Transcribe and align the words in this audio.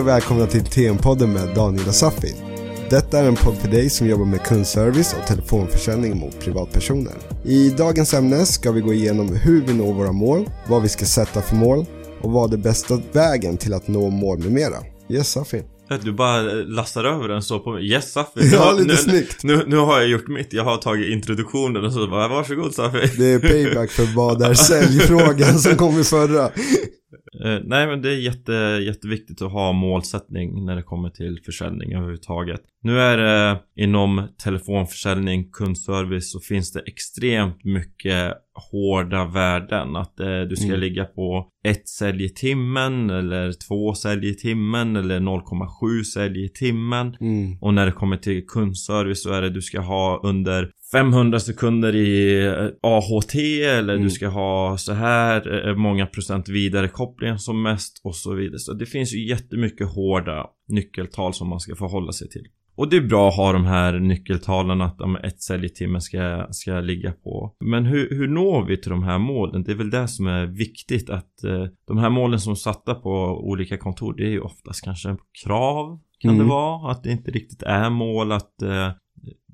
Hej 0.00 0.04
och 0.04 0.08
välkomna 0.08 0.46
till 0.46 0.64
TM-podden 0.64 1.32
med 1.32 1.54
Daniel 1.54 1.88
och 1.88 1.94
Safi. 1.94 2.34
Detta 2.90 3.18
är 3.18 3.24
en 3.24 3.36
podd 3.36 3.56
för 3.56 3.68
dig 3.68 3.90
som 3.90 4.06
jobbar 4.06 4.24
med 4.24 4.42
kundservice 4.42 5.16
och 5.20 5.26
telefonförsäljning 5.26 6.18
mot 6.18 6.40
privatpersoner. 6.40 7.12
I 7.44 7.70
dagens 7.70 8.14
ämne 8.14 8.46
ska 8.46 8.72
vi 8.72 8.80
gå 8.80 8.92
igenom 8.92 9.36
hur 9.36 9.62
vi 9.62 9.74
når 9.74 9.94
våra 9.94 10.12
mål, 10.12 10.50
vad 10.68 10.82
vi 10.82 10.88
ska 10.88 11.04
sätta 11.04 11.42
för 11.42 11.56
mål 11.56 11.86
och 12.20 12.32
vad 12.32 12.54
är 12.54 12.58
bästa 12.58 13.00
vägen 13.12 13.56
till 13.56 13.74
att 13.74 13.88
nå 13.88 14.10
mål 14.10 14.38
med 14.38 14.52
mera. 14.52 14.76
Yes 15.10 15.30
Safi. 15.30 15.62
Du 16.02 16.12
bara 16.12 16.42
lastar 16.52 17.04
över 17.04 17.28
den 17.28 17.42
så 17.42 17.58
på 17.58 17.70
mig. 17.70 17.92
Yes 17.92 18.12
Safi. 18.12 18.50
Ja, 18.52 18.72
lite 18.72 18.88
nu, 18.88 18.96
snyggt. 18.96 19.44
Nu, 19.44 19.64
nu 19.66 19.76
har 19.76 20.00
jag 20.00 20.08
gjort 20.08 20.28
mitt. 20.28 20.52
Jag 20.52 20.64
har 20.64 20.76
tagit 20.76 21.08
introduktionen 21.08 21.84
och 21.84 21.92
så 21.92 22.06
bara 22.06 22.28
varsågod 22.28 22.74
Safi. 22.74 23.10
Det 23.18 23.32
är 23.32 23.38
payback 23.38 23.90
för 23.90 24.16
vad 24.16 24.42
är 24.42 24.54
säljfrågan 24.54 25.58
som 25.58 25.76
kom 25.76 26.00
i 26.00 26.04
förra. 26.04 26.50
Eh, 27.44 27.58
nej 27.64 27.86
men 27.86 28.02
det 28.02 28.10
är 28.10 28.16
jätte, 28.16 28.52
jätteviktigt 28.86 29.42
att 29.42 29.52
ha 29.52 29.72
målsättning 29.72 30.64
när 30.64 30.76
det 30.76 30.82
kommer 30.82 31.10
till 31.10 31.40
försäljning 31.44 31.92
överhuvudtaget. 31.94 32.60
Nu 32.82 33.00
är 33.00 33.16
det 33.16 33.58
inom 33.76 34.28
telefonförsäljning, 34.44 35.50
kundservice 35.50 36.32
så 36.32 36.40
finns 36.40 36.72
det 36.72 36.80
extremt 36.86 37.64
mycket 37.64 38.34
hårda 38.72 39.24
värden. 39.24 39.96
Att 39.96 40.20
eh, 40.20 40.40
du 40.40 40.56
ska 40.56 40.66
Mm. 40.66 40.80
ligga 40.80 41.04
på 41.04 41.46
ett 41.64 41.88
sälj 41.88 42.24
i 42.24 42.28
timmen 42.28 43.10
eller 43.10 43.52
två 43.68 43.94
sälj 43.94 44.28
i 44.28 44.34
timmen 44.34 44.96
eller 44.96 45.20
0,7 45.20 46.02
sälj 46.02 46.44
i 46.44 46.48
timmen. 46.48 47.16
Mm. 47.20 47.58
Och 47.60 47.74
när 47.74 47.86
det 47.86 47.92
kommer 47.92 48.16
till 48.16 48.46
kundservice 48.46 49.22
så 49.22 49.32
är 49.32 49.42
det 49.42 49.50
du 49.50 49.62
ska 49.62 49.80
ha 49.80 50.20
under 50.24 50.70
500 50.92 51.40
sekunder 51.40 51.94
i 51.94 52.44
eh, 52.46 52.66
AHT 52.82 53.34
eller 53.64 53.94
Mm. 53.94 54.04
du 54.04 54.10
ska 54.10 54.28
ha 54.28 54.78
så 54.78 54.92
här 54.92 55.68
eh, 55.68 55.76
många 55.76 56.06
procent 56.06 56.48
vidarekoppling 56.48 57.38
som 57.38 57.62
mest 57.62 58.00
och 58.04 58.16
så 58.16 58.34
vidare. 58.34 58.58
Så 58.58 58.72
det 58.72 58.86
finns 58.86 59.14
ju 59.14 59.28
jättemycket 59.28 59.88
hårda 59.88 60.46
nyckeltal 60.68 61.34
som 61.34 61.48
man 61.48 61.60
ska 61.60 61.76
förhålla 61.76 62.12
sig 62.12 62.28
till. 62.28 62.44
Och 62.80 62.88
det 62.88 62.96
är 62.96 63.00
bra 63.00 63.28
att 63.28 63.36
ha 63.36 63.52
de 63.52 63.64
här 63.64 63.98
nyckeltalen 63.98 64.80
att 64.80 65.00
om 65.00 65.16
ett 65.16 65.42
sälj 65.42 65.66
i 65.66 65.68
timmen 65.68 66.00
ska, 66.00 66.46
ska 66.50 66.80
ligga 66.80 67.12
på. 67.12 67.54
Men 67.64 67.84
hur, 67.86 68.10
hur 68.10 68.28
når 68.28 68.64
vi 68.64 68.76
till 68.76 68.90
de 68.90 69.02
här 69.02 69.18
målen? 69.18 69.62
Det 69.62 69.72
är 69.72 69.76
väl 69.76 69.90
det 69.90 70.08
som 70.08 70.26
är 70.26 70.46
viktigt 70.46 71.10
att 71.10 71.44
eh, 71.44 71.64
de 71.86 71.98
här 71.98 72.10
målen 72.10 72.40
som 72.40 72.56
satta 72.56 72.94
på 72.94 73.10
olika 73.50 73.78
kontor 73.78 74.14
det 74.16 74.22
är 74.22 74.30
ju 74.30 74.40
oftast 74.40 74.84
kanske 74.84 75.16
krav 75.44 76.00
kan 76.18 76.30
Mm. 76.30 76.46
det 76.46 76.50
vara. 76.50 76.90
Att 76.90 77.02
det 77.02 77.12
inte 77.12 77.30
riktigt 77.30 77.62
är 77.62 77.90
mål 77.90 78.32
att 78.32 78.62
eh, 78.62 78.90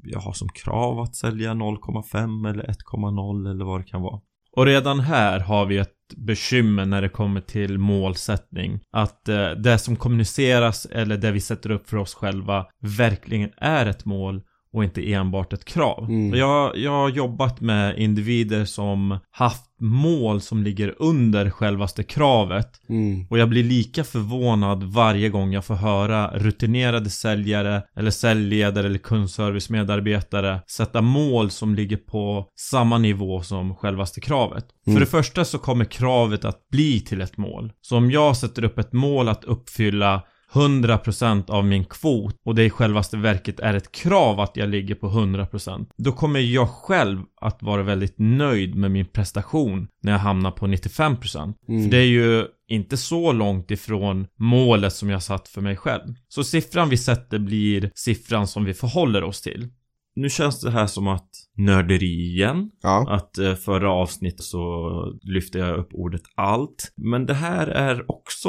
jag 0.02 0.20
har 0.20 0.32
som 0.32 0.48
krav 0.48 1.00
att 1.00 1.16
sälja 1.16 1.54
0,5 1.54 2.50
eller 2.50 2.64
1,0 2.64 3.50
eller 3.50 3.64
vad 3.64 3.80
det 3.80 3.84
kan 3.84 4.02
vara. 4.02 4.20
Och 4.56 4.66
redan 4.66 5.00
här 5.00 5.40
har 5.40 5.66
vi 5.66 5.78
ett 5.78 5.92
bekymmer 6.16 6.86
när 6.86 7.02
det 7.02 7.08
kommer 7.08 7.40
till 7.40 7.78
målsättning. 7.78 8.80
Att 8.92 9.28
eh, 9.28 9.50
det 9.50 9.78
som 9.78 9.96
kommuniceras 9.96 10.86
eller 10.86 11.16
det 11.16 11.30
vi 11.30 11.40
sätter 11.40 11.70
upp 11.70 11.88
för 11.88 11.96
oss 11.96 12.14
själva 12.14 12.66
verkligen 12.80 13.50
är 13.56 13.86
ett 13.86 14.04
mål 14.04 14.42
och 14.72 14.84
inte 14.84 15.12
enbart 15.12 15.52
ett 15.52 15.64
krav. 15.64 16.04
Mm. 16.04 16.38
Jag, 16.38 16.76
jag 16.76 16.90
har 16.90 17.08
jobbat 17.08 17.60
med 17.60 17.98
individer 17.98 18.64
som 18.64 19.18
haft 19.30 19.66
mål 19.80 20.41
som 20.41 20.62
ligger 20.62 20.94
under 20.98 21.50
självaste 21.50 22.02
kravet 22.02 22.69
Mm. 22.88 23.27
och 23.30 23.38
jag 23.38 23.48
blir 23.48 23.64
lika 23.64 24.05
förvånad 24.05 24.84
varje 24.84 25.28
gång 25.28 25.52
jag 25.52 25.64
får 25.64 25.74
höra 25.74 26.30
rutinerade 26.38 27.10
säljare 27.10 27.82
eller 27.97 28.10
säljledare 28.10 28.86
eller 28.86 28.98
kundservicemedarbetare 28.98 30.60
sätta 30.66 31.03
mål 31.03 31.50
som 31.50 31.75
ligger 31.75 31.97
på 31.97 32.47
samma 32.70 32.98
nivå 32.98 33.42
som 33.42 33.75
självaste 33.76 34.20
kravet. 34.20 34.64
Mm. 34.87 34.97
För 34.97 35.00
det 35.00 35.10
första 35.10 35.44
så 35.44 35.59
kommer 35.59 35.84
kravet 35.84 36.44
att 36.44 36.69
bli 36.70 37.00
till 37.00 37.20
ett 37.20 37.37
mål. 37.37 37.72
Så 37.81 37.97
om 37.97 38.10
jag 38.10 38.37
sätter 38.37 38.64
upp 38.64 38.78
ett 38.78 38.93
mål 38.93 39.28
att 39.28 39.44
uppfylla 39.44 40.22
100% 40.52 41.50
av 41.50 41.64
min 41.64 41.84
kvot 41.84 42.36
och 42.44 42.54
det 42.54 42.64
i 42.64 42.70
självaste 42.70 43.16
verket 43.16 43.60
är 43.60 43.74
ett 43.74 43.92
krav 43.92 44.40
att 44.40 44.56
jag 44.56 44.68
ligger 44.68 44.94
på 44.94 45.08
100% 45.08 45.86
Då 45.96 46.12
kommer 46.12 46.40
jag 46.40 46.68
själv 46.68 47.20
att 47.40 47.62
vara 47.62 47.82
väldigt 47.82 48.14
nöjd 48.18 48.74
med 48.74 48.90
min 48.90 49.06
prestation 49.06 49.88
när 50.02 50.12
jag 50.12 50.18
hamnar 50.18 50.50
på 50.50 50.66
95% 50.66 51.54
Mm. 51.68 51.82
För 51.82 51.90
det 51.90 51.98
är 51.98 52.06
ju 52.06 52.46
inte 52.68 52.96
så 52.96 53.32
långt 53.32 53.70
ifrån 53.70 54.26
målet 54.38 54.92
som 54.92 55.10
jag 55.10 55.22
satt 55.22 55.48
för 55.48 55.60
mig 55.60 55.76
själv. 55.76 56.14
Så 56.28 56.44
siffran 56.44 56.88
vi 56.88 56.96
sätter 56.96 57.38
blir 57.38 57.90
siffran 57.94 58.46
som 58.46 58.64
vi 58.64 58.74
förhåller 58.74 59.24
oss 59.24 59.42
till. 59.42 59.68
Nu 60.16 60.28
känns 60.28 60.60
det 60.60 60.71
här 60.71 60.87
som 60.87 61.09
att 61.09 61.31
nörderi 61.56 62.32
igen. 62.32 62.71
Ja. 62.82 63.06
Att 63.09 63.38
eh, 63.38 63.54
förra 63.54 63.91
avsnittet 63.91 64.43
så 64.43 64.91
lyfte 65.22 65.59
jag 65.59 65.78
upp 65.78 65.88
ordet 65.93 66.22
allt. 66.34 66.93
Men 66.97 67.27
det 67.27 67.34
här 67.34 67.66
är 67.66 68.10
också 68.10 68.49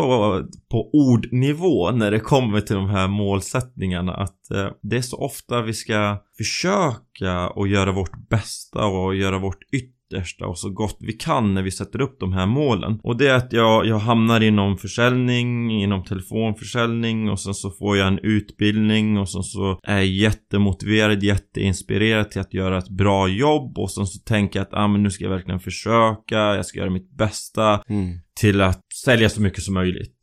på 0.72 0.90
ordnivå 0.94 1.92
när 1.92 2.12
det 2.12 2.20
kommer 2.20 2.62
till 2.62 2.76
de 2.76 2.90
här 2.90 3.08
målsättningarna. 3.08 4.14
Att 4.14 4.52
eh, 4.52 4.68
det 4.82 4.98
är 4.98 5.02
så 5.02 5.18
ofta 5.18 5.62
vi 5.62 5.74
ska 5.74 6.18
försöka 6.38 7.50
och 7.50 7.68
göra 7.68 7.92
vårt 7.92 8.30
bästa 8.30 8.86
och 8.86 9.16
göra 9.16 9.40
vårt 9.40 9.64
yttersta 9.74 9.97
och 10.46 10.58
så 10.60 10.70
gott 10.70 10.98
vi 11.00 11.14
kan 11.14 11.54
när 11.54 11.62
vi 11.62 11.72
sätter 11.72 12.02
upp 12.02 12.20
de 12.20 12.34
här 12.34 12.46
målen. 12.46 13.00
Och 13.04 13.18
det 13.18 13.28
är 13.28 13.34
att 13.36 13.54
jag, 13.54 13.86
jag 13.86 14.00
hamnar 14.00 14.42
inom 14.42 14.78
försäljning, 14.78 15.72
inom 15.72 16.04
telefonförsäljning 16.04 17.30
och 17.30 17.40
sen 17.40 17.54
så 17.54 17.72
får 17.72 17.98
jag 17.98 18.08
en 18.08 18.20
utbildning 18.20 19.18
och 19.18 19.30
sen 19.30 19.44
så 19.44 19.80
är 19.84 19.96
jag 19.96 20.06
jättemotiverad, 20.06 21.24
jätteinspirerad 21.24 22.32
till 22.32 22.42
att 22.42 22.54
göra 22.54 22.78
ett 22.78 22.90
bra 22.90 23.28
jobb 23.28 23.78
och 23.78 23.92
sen 23.92 24.08
så 24.08 24.20
tänker 24.20 24.60
jag 24.60 24.66
att 24.68 24.74
ah, 24.74 24.88
men 24.88 25.04
nu 25.04 25.10
ska 25.12 25.24
jag 25.24 25.32
verkligen 25.32 25.60
försöka, 25.60 26.38
jag 26.38 26.66
ska 26.66 26.80
göra 26.80 26.90
mitt 26.90 27.12
bästa 27.18 27.84
Mm. 27.90 28.20
till 28.40 28.62
att 28.62 28.82
sälja 29.06 29.30
så 29.30 29.42
mycket 29.42 29.64
som 29.64 29.74
möjligt. 29.74 30.14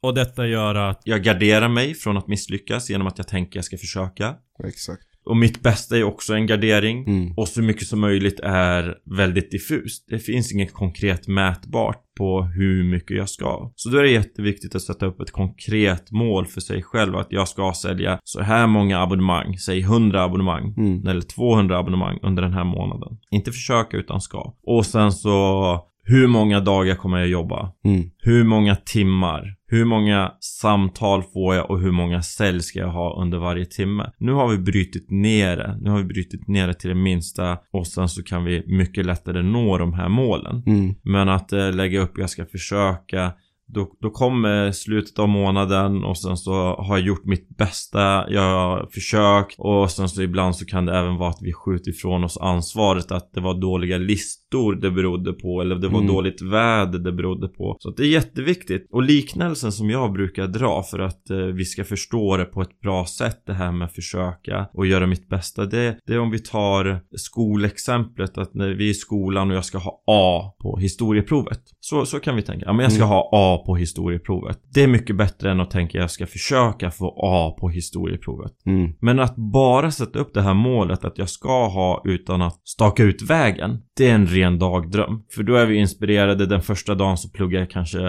Och 0.00 0.14
detta 0.14 0.46
gör 0.46 0.74
att 0.74 1.00
Jag 1.04 1.22
garderar 1.22 1.68
mig 1.68 1.94
från 1.94 2.16
att 2.16 2.28
misslyckas 2.28 2.90
genom 2.90 3.06
att 3.06 3.18
jag 3.18 3.28
tänker 3.28 3.56
jag 3.58 3.64
ska 3.64 3.78
försöka. 3.78 4.34
Exakt. 4.64 5.02
Och 5.24 5.36
mitt 5.36 5.62
bästa 5.62 5.96
är 5.96 6.04
också 6.04 6.34
en 6.34 6.46
gardering. 6.46 7.04
Mm. 7.06 7.34
Och 7.36 7.48
så 7.48 7.62
mycket 7.62 7.86
som 7.86 8.00
möjligt 8.00 8.40
är 8.40 8.94
väldigt 9.16 9.50
diffust. 9.50 10.04
Det 10.08 10.18
finns 10.18 10.52
inget 10.52 10.72
konkret 10.72 11.28
mätbart 11.28 12.00
på 12.18 12.42
hur 12.42 12.84
mycket 12.84 13.16
jag 13.16 13.28
ska. 13.28 13.72
Så 13.76 13.88
då 13.88 13.98
är 13.98 14.02
det 14.02 14.10
jätteviktigt 14.10 14.74
att 14.74 14.82
sätta 14.82 15.06
upp 15.06 15.20
ett 15.20 15.30
konkret 15.30 16.10
mål 16.10 16.46
för 16.46 16.60
sig 16.60 16.82
själv. 16.82 17.16
Att 17.16 17.32
jag 17.32 17.48
ska 17.48 17.72
sälja 17.82 18.18
så 18.24 18.42
här 18.42 18.66
många 18.66 19.00
abonnemang. 19.00 19.58
Säg 19.58 19.80
100 19.80 20.22
abonnemang. 20.22 20.74
Mm. 20.76 21.06
Eller 21.06 21.20
200 21.20 21.78
abonnemang 21.78 22.18
under 22.22 22.42
den 22.42 22.52
här 22.52 22.64
månaden. 22.64 23.18
Inte 23.30 23.52
försöka 23.52 23.96
utan 23.96 24.20
ska. 24.20 24.54
Och 24.62 24.86
sen 24.86 25.12
så 25.12 25.80
hur 26.06 26.26
många 26.26 26.60
dagar 26.60 26.94
kommer 26.94 27.18
jag 27.18 27.28
jobba? 27.28 27.72
Mm. 27.84 28.10
Hur 28.18 28.44
många 28.44 28.76
timmar? 28.76 29.54
Hur 29.66 29.84
många 29.84 30.32
samtal 30.40 31.22
får 31.22 31.54
jag 31.54 31.70
och 31.70 31.80
hur 31.80 31.92
många 31.92 32.22
sälj 32.22 32.62
ska 32.62 32.78
jag 32.78 32.92
ha 32.92 33.22
under 33.22 33.38
varje 33.38 33.64
timme? 33.64 34.10
Nu 34.18 34.32
har 34.32 34.48
vi 34.48 34.58
brytit 34.58 35.10
ner 35.10 35.56
det. 35.56 35.78
Nu 35.80 35.90
har 35.90 35.98
vi 35.98 36.04
brytit 36.04 36.48
ner 36.48 36.66
det 36.66 36.74
till 36.74 36.88
det 36.88 36.94
minsta 36.94 37.58
och 37.72 37.86
sen 37.86 38.08
så 38.08 38.22
kan 38.22 38.44
vi 38.44 38.64
mycket 38.66 39.06
lättare 39.06 39.42
nå 39.42 39.78
de 39.78 39.94
här 39.94 40.08
målen. 40.08 40.62
Mm. 40.66 40.94
Men 41.02 41.28
att 41.28 41.52
eh, 41.52 41.72
lägga 41.72 42.00
upp, 42.00 42.18
jag 42.18 42.30
ska 42.30 42.46
försöka. 42.46 43.32
Då, 43.66 43.90
då 44.00 44.10
kommer 44.10 44.72
slutet 44.72 45.18
av 45.18 45.28
månaden 45.28 46.04
och 46.04 46.18
sen 46.18 46.36
så 46.36 46.52
har 46.74 46.96
jag 46.98 47.06
gjort 47.06 47.24
mitt 47.24 47.48
bästa, 47.56 48.30
jag 48.30 48.40
har 48.42 48.86
försökt 48.92 49.54
och 49.58 49.90
sen 49.90 50.08
så 50.08 50.22
ibland 50.22 50.56
så 50.56 50.64
kan 50.66 50.86
det 50.86 50.98
även 50.98 51.16
vara 51.16 51.30
att 51.30 51.38
vi 51.42 51.52
skjuter 51.52 51.90
ifrån 51.90 52.24
oss 52.24 52.38
ansvaret 52.38 53.12
att 53.12 53.32
det 53.32 53.40
var 53.40 53.60
dåliga 53.60 53.98
listor 53.98 54.74
det 54.74 54.90
berodde 54.90 55.32
på 55.32 55.60
eller 55.60 55.76
det 55.76 55.88
var 55.88 55.98
Mm. 56.00 56.12
dåligt 56.14 56.42
väder 56.42 56.98
det 56.98 57.12
berodde 57.12 57.48
på. 57.48 57.76
Så 57.80 57.88
att 57.90 57.96
det 57.96 58.02
är 58.02 58.08
jätteviktigt. 58.08 58.88
Och 58.92 59.02
liknelsen 59.02 59.72
som 59.72 59.90
jag 59.90 60.12
brukar 60.12 60.46
dra 60.46 60.82
för 60.82 60.98
att 60.98 61.30
eh, 61.30 61.36
vi 61.38 61.64
ska 61.64 61.84
förstå 61.84 62.36
det 62.36 62.44
på 62.44 62.62
ett 62.62 62.80
bra 62.80 63.06
sätt 63.06 63.42
det 63.46 63.52
här 63.52 63.72
med 63.72 63.90
försöka 63.92 64.66
och 64.72 64.86
göra 64.86 65.06
mitt 65.06 65.28
bästa 65.28 65.64
det, 65.64 65.98
det 66.06 66.14
är 66.14 66.18
om 66.20 66.30
vi 66.30 66.38
tar 66.38 67.00
skolexemplet 67.16 68.38
att 68.38 68.54
när 68.54 68.68
vi 68.70 68.86
är 68.86 68.90
i 68.90 68.94
skolan 68.94 69.50
och 69.50 69.56
jag 69.56 69.64
ska 69.64 69.78
ha 69.78 70.02
A 70.06 70.54
på 70.62 70.78
historieprovet. 70.78 71.60
Så, 71.80 72.06
så 72.06 72.20
kan 72.20 72.36
vi 72.36 72.42
tänka. 72.42 72.66
Ja 72.66 72.72
men 72.72 72.82
jag 72.82 72.92
ska 72.92 73.02
Mm. 73.02 73.08
ha 73.08 73.30
A 73.32 73.53
på 73.58 73.76
historieprovet. 73.76 74.58
Det 74.74 74.82
är 74.82 74.88
mycket 74.88 75.16
bättre 75.16 75.50
än 75.50 75.60
att 75.60 75.70
tänka 75.70 75.98
jag 75.98 76.10
ska 76.10 76.26
försöka 76.26 76.90
få 76.90 77.14
A 77.18 77.56
på 77.60 77.68
historieprovet. 77.68 78.52
Mm. 78.66 78.92
Men 79.00 79.20
att 79.20 79.36
bara 79.36 79.90
sätta 79.90 80.18
upp 80.18 80.34
det 80.34 80.42
här 80.42 80.54
målet 80.54 81.04
att 81.04 81.18
jag 81.18 81.28
ska 81.28 81.68
ha 81.68 82.02
utan 82.04 82.42
att 82.42 82.60
staka 82.68 83.02
ut 83.02 83.22
vägen. 83.22 83.78
Det 83.96 84.10
är 84.10 84.14
en 84.14 84.26
ren 84.26 84.58
dagdröm. 84.58 85.22
För 85.34 85.42
då 85.42 85.54
är 85.54 85.66
vi 85.66 85.76
inspirerade. 85.76 86.46
Den 86.46 86.62
första 86.62 86.94
dagen 86.94 87.16
så 87.16 87.28
pluggar 87.30 87.60
jag 87.60 87.70
kanske 87.70 88.00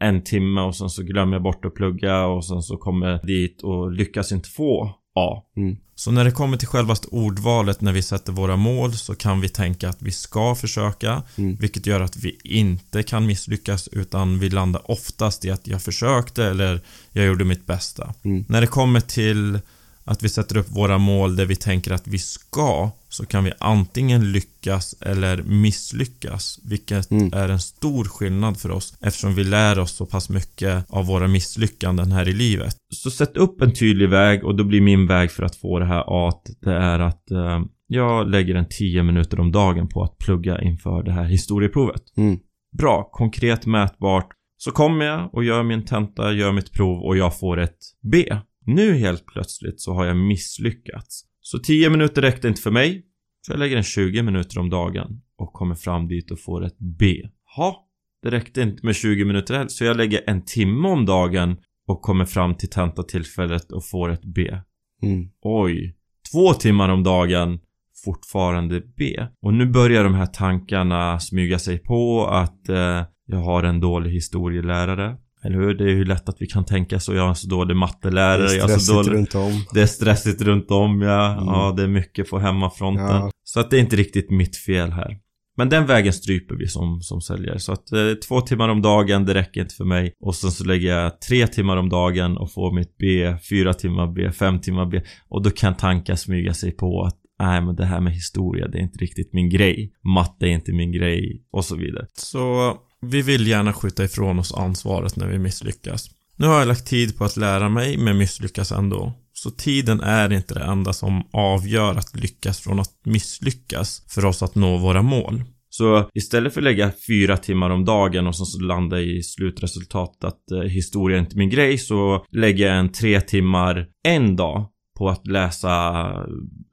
en 0.00 0.24
timme 0.24 0.60
och 0.60 0.76
sen 0.76 0.88
så 0.88 1.02
glömmer 1.02 1.32
jag 1.32 1.42
bort 1.42 1.64
att 1.64 1.74
plugga 1.74 2.26
och 2.26 2.44
sen 2.44 2.62
så 2.62 2.76
kommer 2.76 3.08
jag 3.08 3.26
dit 3.26 3.62
och 3.62 3.92
lyckas 3.92 4.32
inte 4.32 4.48
få 4.48 5.03
A. 5.14 5.42
Mm. 5.56 5.76
Så 5.96 6.10
när 6.10 6.24
det 6.24 6.30
kommer 6.30 6.56
till 6.56 6.68
självaste 6.68 7.08
ordvalet 7.08 7.80
när 7.80 7.92
vi 7.92 8.02
sätter 8.02 8.32
våra 8.32 8.56
mål 8.56 8.92
så 8.92 9.14
kan 9.14 9.40
vi 9.40 9.48
tänka 9.48 9.88
att 9.88 10.02
vi 10.02 10.12
ska 10.12 10.54
försöka 10.54 11.22
Mm. 11.36 11.56
vilket 11.56 11.86
gör 11.86 12.00
att 12.00 12.16
vi 12.16 12.38
inte 12.44 13.02
kan 13.02 13.26
misslyckas 13.26 13.88
utan 13.88 14.38
vi 14.38 14.50
landar 14.50 14.90
oftast 14.90 15.44
i 15.44 15.50
att 15.50 15.66
jag 15.66 15.82
försökte 15.82 16.44
eller 16.44 16.80
jag 17.12 17.26
gjorde 17.26 17.44
mitt 17.44 17.66
bästa. 17.66 18.14
Mm. 18.22 18.44
När 18.48 18.60
det 18.60 18.66
kommer 18.66 19.00
till 19.00 19.60
att 20.04 20.22
vi 20.22 20.28
sätter 20.28 20.56
upp 20.56 20.70
våra 20.70 20.98
mål 20.98 21.36
där 21.36 21.46
vi 21.46 21.56
tänker 21.56 21.92
att 21.92 22.06
vi 22.06 22.18
ska, 22.18 22.90
så 23.08 23.26
kan 23.26 23.44
vi 23.44 23.52
antingen 23.58 24.32
lyckas 24.32 24.94
eller 25.00 25.42
misslyckas. 25.42 26.58
Vilket 26.64 27.10
Mm. 27.10 27.32
är 27.32 27.48
en 27.48 27.60
stor 27.60 28.04
skillnad 28.04 28.56
för 28.56 28.70
oss 28.70 28.94
eftersom 29.00 29.34
vi 29.34 29.44
lär 29.44 29.78
oss 29.78 29.92
så 29.92 30.06
pass 30.06 30.28
mycket 30.28 30.84
av 30.88 31.06
våra 31.06 31.28
misslyckanden 31.28 32.12
här 32.12 32.28
i 32.28 32.32
livet. 32.32 32.76
Så 32.94 33.10
sätt 33.10 33.36
upp 33.36 33.62
en 33.62 33.72
tydlig 33.74 34.08
väg 34.08 34.44
och 34.44 34.54
då 34.54 34.64
blir 34.64 34.80
min 34.80 35.06
väg 35.06 35.30
för 35.30 35.42
att 35.42 35.56
få 35.56 35.78
det 35.78 35.86
här 35.86 36.04
A 36.06 36.32
det 36.60 36.72
är 36.74 36.98
att 36.98 37.30
eh, 37.30 37.60
jag 37.86 38.28
lägger 38.30 38.54
en 38.54 38.68
10 38.70 39.02
minuter 39.02 39.40
om 39.40 39.52
dagen 39.52 39.88
på 39.88 40.02
att 40.02 40.18
plugga 40.18 40.60
inför 40.60 41.02
det 41.02 41.12
här 41.12 41.24
historieprovet. 41.24 42.02
Mm. 42.16 42.38
Bra, 42.78 43.08
konkret, 43.12 43.66
mätbart. 43.66 44.28
Så 44.56 44.70
kommer 44.70 45.04
jag 45.04 45.34
och 45.34 45.44
gör 45.44 45.62
min 45.62 45.84
tenta, 45.84 46.32
gör 46.32 46.52
mitt 46.52 46.72
prov 46.72 47.02
och 47.02 47.16
jag 47.16 47.38
får 47.38 47.60
ett 47.60 47.78
B. 48.12 48.36
Nu 48.64 48.94
helt 48.94 49.26
plötsligt 49.26 49.80
så 49.80 49.92
har 49.92 50.04
jag 50.04 50.16
misslyckats. 50.16 51.24
Så 51.40 51.58
10 51.58 51.90
minuter 51.90 52.22
räckte 52.22 52.48
inte 52.48 52.60
för 52.60 52.70
mig. 52.70 53.06
Så 53.46 53.52
jag 53.52 53.58
lägger 53.58 53.76
en 53.76 53.82
20 53.82 54.22
minuter 54.22 54.58
om 54.58 54.70
dagen 54.70 55.20
och 55.36 55.52
kommer 55.52 55.74
fram 55.74 56.08
dit 56.08 56.30
och 56.30 56.40
får 56.40 56.64
ett 56.64 56.78
B. 56.78 57.22
Ha, 57.56 57.86
det 58.22 58.30
räckte 58.30 58.62
inte 58.62 58.86
med 58.86 58.96
20 58.96 59.24
minuter 59.24 59.54
heller. 59.54 59.68
Så 59.68 59.84
jag 59.84 59.96
lägger 59.96 60.20
en 60.26 60.44
timme 60.44 60.88
om 60.88 61.06
dagen 61.06 61.56
och 61.86 62.02
kommer 62.02 62.24
fram 62.24 62.54
till 62.54 62.70
tentatillfället 62.70 63.72
och 63.72 63.84
får 63.84 64.10
ett 64.10 64.24
B. 64.24 64.58
Mm. 65.02 65.30
Oj. 65.42 65.96
Två 66.32 66.52
timmar 66.52 66.88
om 66.88 67.02
dagen, 67.02 67.60
fortfarande 68.04 68.82
B. 68.96 69.26
Och 69.42 69.54
nu 69.54 69.66
börjar 69.66 70.04
de 70.04 70.14
här 70.14 70.26
tankarna 70.26 71.20
smyga 71.20 71.58
sig 71.58 71.78
på 71.78 72.26
att 72.26 72.68
eh, 72.68 73.02
jag 73.26 73.38
har 73.38 73.62
en 73.62 73.80
dålig 73.80 74.10
historielärare. 74.10 75.16
Eller 75.44 75.56
hur? 75.56 75.74
Det 75.74 75.84
är 75.84 75.88
ju 75.88 76.04
lätt 76.04 76.28
att 76.28 76.36
vi 76.38 76.46
kan 76.46 76.64
tänka 76.64 77.00
så. 77.00 77.14
Jag 77.14 77.22
har 77.22 77.28
en 77.28 77.34
så 77.34 77.48
dålig 77.48 77.76
mattelärare. 77.76 78.46
Det 78.46 78.52
är 78.52 78.56
jag 78.56 78.62
har 78.62 78.68
så 78.68 78.80
stressigt 78.80 79.06
dålig... 79.06 79.18
runt 79.18 79.34
om. 79.34 79.64
Det 79.74 79.82
är 79.82 79.86
stressigt 79.86 80.42
runt 80.42 80.70
om 80.70 81.02
ja. 81.02 81.32
Mm. 81.32 81.44
Ja, 81.46 81.74
det 81.76 81.82
är 81.82 81.88
mycket 81.88 82.30
på 82.30 82.38
hemmafronten. 82.38 83.06
Ja. 83.06 83.30
Så 83.44 83.60
att 83.60 83.70
det 83.70 83.76
är 83.76 83.80
inte 83.80 83.96
riktigt 83.96 84.30
mitt 84.30 84.56
fel 84.56 84.92
här. 84.92 85.18
Men 85.56 85.68
den 85.68 85.86
vägen 85.86 86.12
stryper 86.12 86.54
vi 86.54 86.68
som, 86.68 87.00
som 87.00 87.20
säljare. 87.20 87.58
Så 87.58 87.72
att 87.72 87.92
eh, 87.92 88.12
två 88.28 88.40
timmar 88.40 88.68
om 88.68 88.82
dagen, 88.82 89.24
det 89.24 89.34
räcker 89.34 89.60
inte 89.60 89.74
för 89.74 89.84
mig. 89.84 90.14
Och 90.20 90.34
sen 90.34 90.50
så 90.50 90.64
lägger 90.64 90.96
jag 90.96 91.20
tre 91.20 91.46
timmar 91.46 91.76
om 91.76 91.88
dagen 91.88 92.36
och 92.36 92.52
får 92.52 92.72
mitt 92.72 92.96
B, 92.98 93.36
fyra 93.50 93.74
timmar 93.74 94.06
B, 94.06 94.32
fem 94.32 94.60
timmar 94.60 94.86
B. 94.86 95.00
Och 95.28 95.42
då 95.42 95.50
kan 95.50 95.76
tankar 95.76 96.14
smyga 96.14 96.54
sig 96.54 96.72
på 96.72 97.02
att 97.02 97.16
nej 97.38 97.60
men 97.60 97.76
det 97.76 97.84
här 97.84 98.00
med 98.00 98.12
historia, 98.12 98.68
det 98.68 98.78
är 98.78 98.82
inte 98.82 98.98
riktigt 98.98 99.32
min 99.32 99.48
grej. 99.48 99.92
Matte 100.02 100.46
är 100.46 100.50
inte 100.50 100.72
min 100.72 100.92
grej 100.92 101.42
och 101.52 101.64
så 101.64 101.76
vidare. 101.76 102.06
Så 102.12 102.74
vi 103.10 103.22
vill 103.22 103.46
gärna 103.46 103.72
skjuta 103.72 104.04
ifrån 104.04 104.38
oss 104.38 104.54
ansvaret 104.54 105.16
när 105.16 105.26
vi 105.26 105.38
misslyckas. 105.38 106.10
Nu 106.36 106.46
har 106.46 106.58
jag 106.58 106.68
lagt 106.68 106.86
tid 106.86 107.18
på 107.18 107.24
att 107.24 107.36
lära 107.36 107.68
mig, 107.68 107.96
men 107.96 108.18
misslyckas 108.18 108.72
ändå. 108.72 109.12
Så 109.32 109.50
tiden 109.50 110.00
är 110.00 110.32
inte 110.32 110.54
det 110.54 110.64
enda 110.64 110.92
som 110.92 111.22
avgör 111.32 111.94
att 111.94 112.16
lyckas 112.16 112.60
från 112.60 112.80
att 112.80 112.90
misslyckas 113.04 114.02
för 114.08 114.24
oss 114.24 114.42
att 114.42 114.54
nå 114.54 114.76
våra 114.76 115.02
mål. 115.02 115.42
Så 115.68 116.10
istället 116.14 116.54
för 116.54 116.60
att 116.60 116.64
lägga 116.64 116.92
fyra 117.06 117.36
timmar 117.36 117.70
om 117.70 117.84
dagen 117.84 118.26
och 118.26 118.36
så 118.36 118.60
landa 118.60 119.00
i 119.00 119.22
slutresultatet 119.22 120.24
att 120.24 120.50
eh, 120.50 120.60
historia 120.60 121.16
är 121.16 121.20
inte 121.20 121.36
min 121.36 121.50
grej 121.50 121.78
så 121.78 122.24
lägger 122.30 122.66
jag 122.66 122.78
en 122.78 122.92
tre 122.92 123.20
timmar 123.20 123.86
en 124.04 124.36
dag 124.36 124.66
på 124.98 125.08
att 125.08 125.26
läsa 125.26 126.04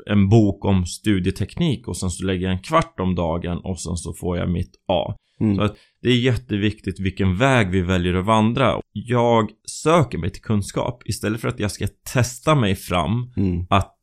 en 0.06 0.30
bok 0.30 0.66
om 0.66 0.86
studieteknik 0.86 1.88
och 1.88 1.98
sen 1.98 2.10
så 2.10 2.26
lägger 2.26 2.48
jag 2.48 2.52
en 2.52 2.64
kvart 2.64 3.00
om 3.00 3.16
dagen 3.16 3.58
och 3.58 3.80
sen 3.80 3.98
så 3.98 4.14
får 4.14 4.38
jag 4.38 4.50
mitt 4.50 4.76
A. 4.88 5.16
Mm. 5.40 5.56
Så 5.56 5.64
att 5.64 5.76
det 6.02 6.10
är 6.10 6.18
jätteviktigt 6.18 7.00
vilken 7.00 7.38
väg 7.38 7.70
vi 7.70 7.82
väljer 7.82 8.14
att 8.14 8.26
vandra. 8.26 8.76
Jag 8.94 9.50
söker 9.66 10.18
mig 10.18 10.30
till 10.30 10.42
kunskap 10.42 11.02
istället 11.06 11.42
för 11.42 11.48
att 11.48 11.60
jag 11.60 11.72
ska 11.72 11.88
testa 12.14 12.56
mig 12.56 12.76
fram 12.76 13.32
Mm. 13.38 13.66
att 13.70 13.98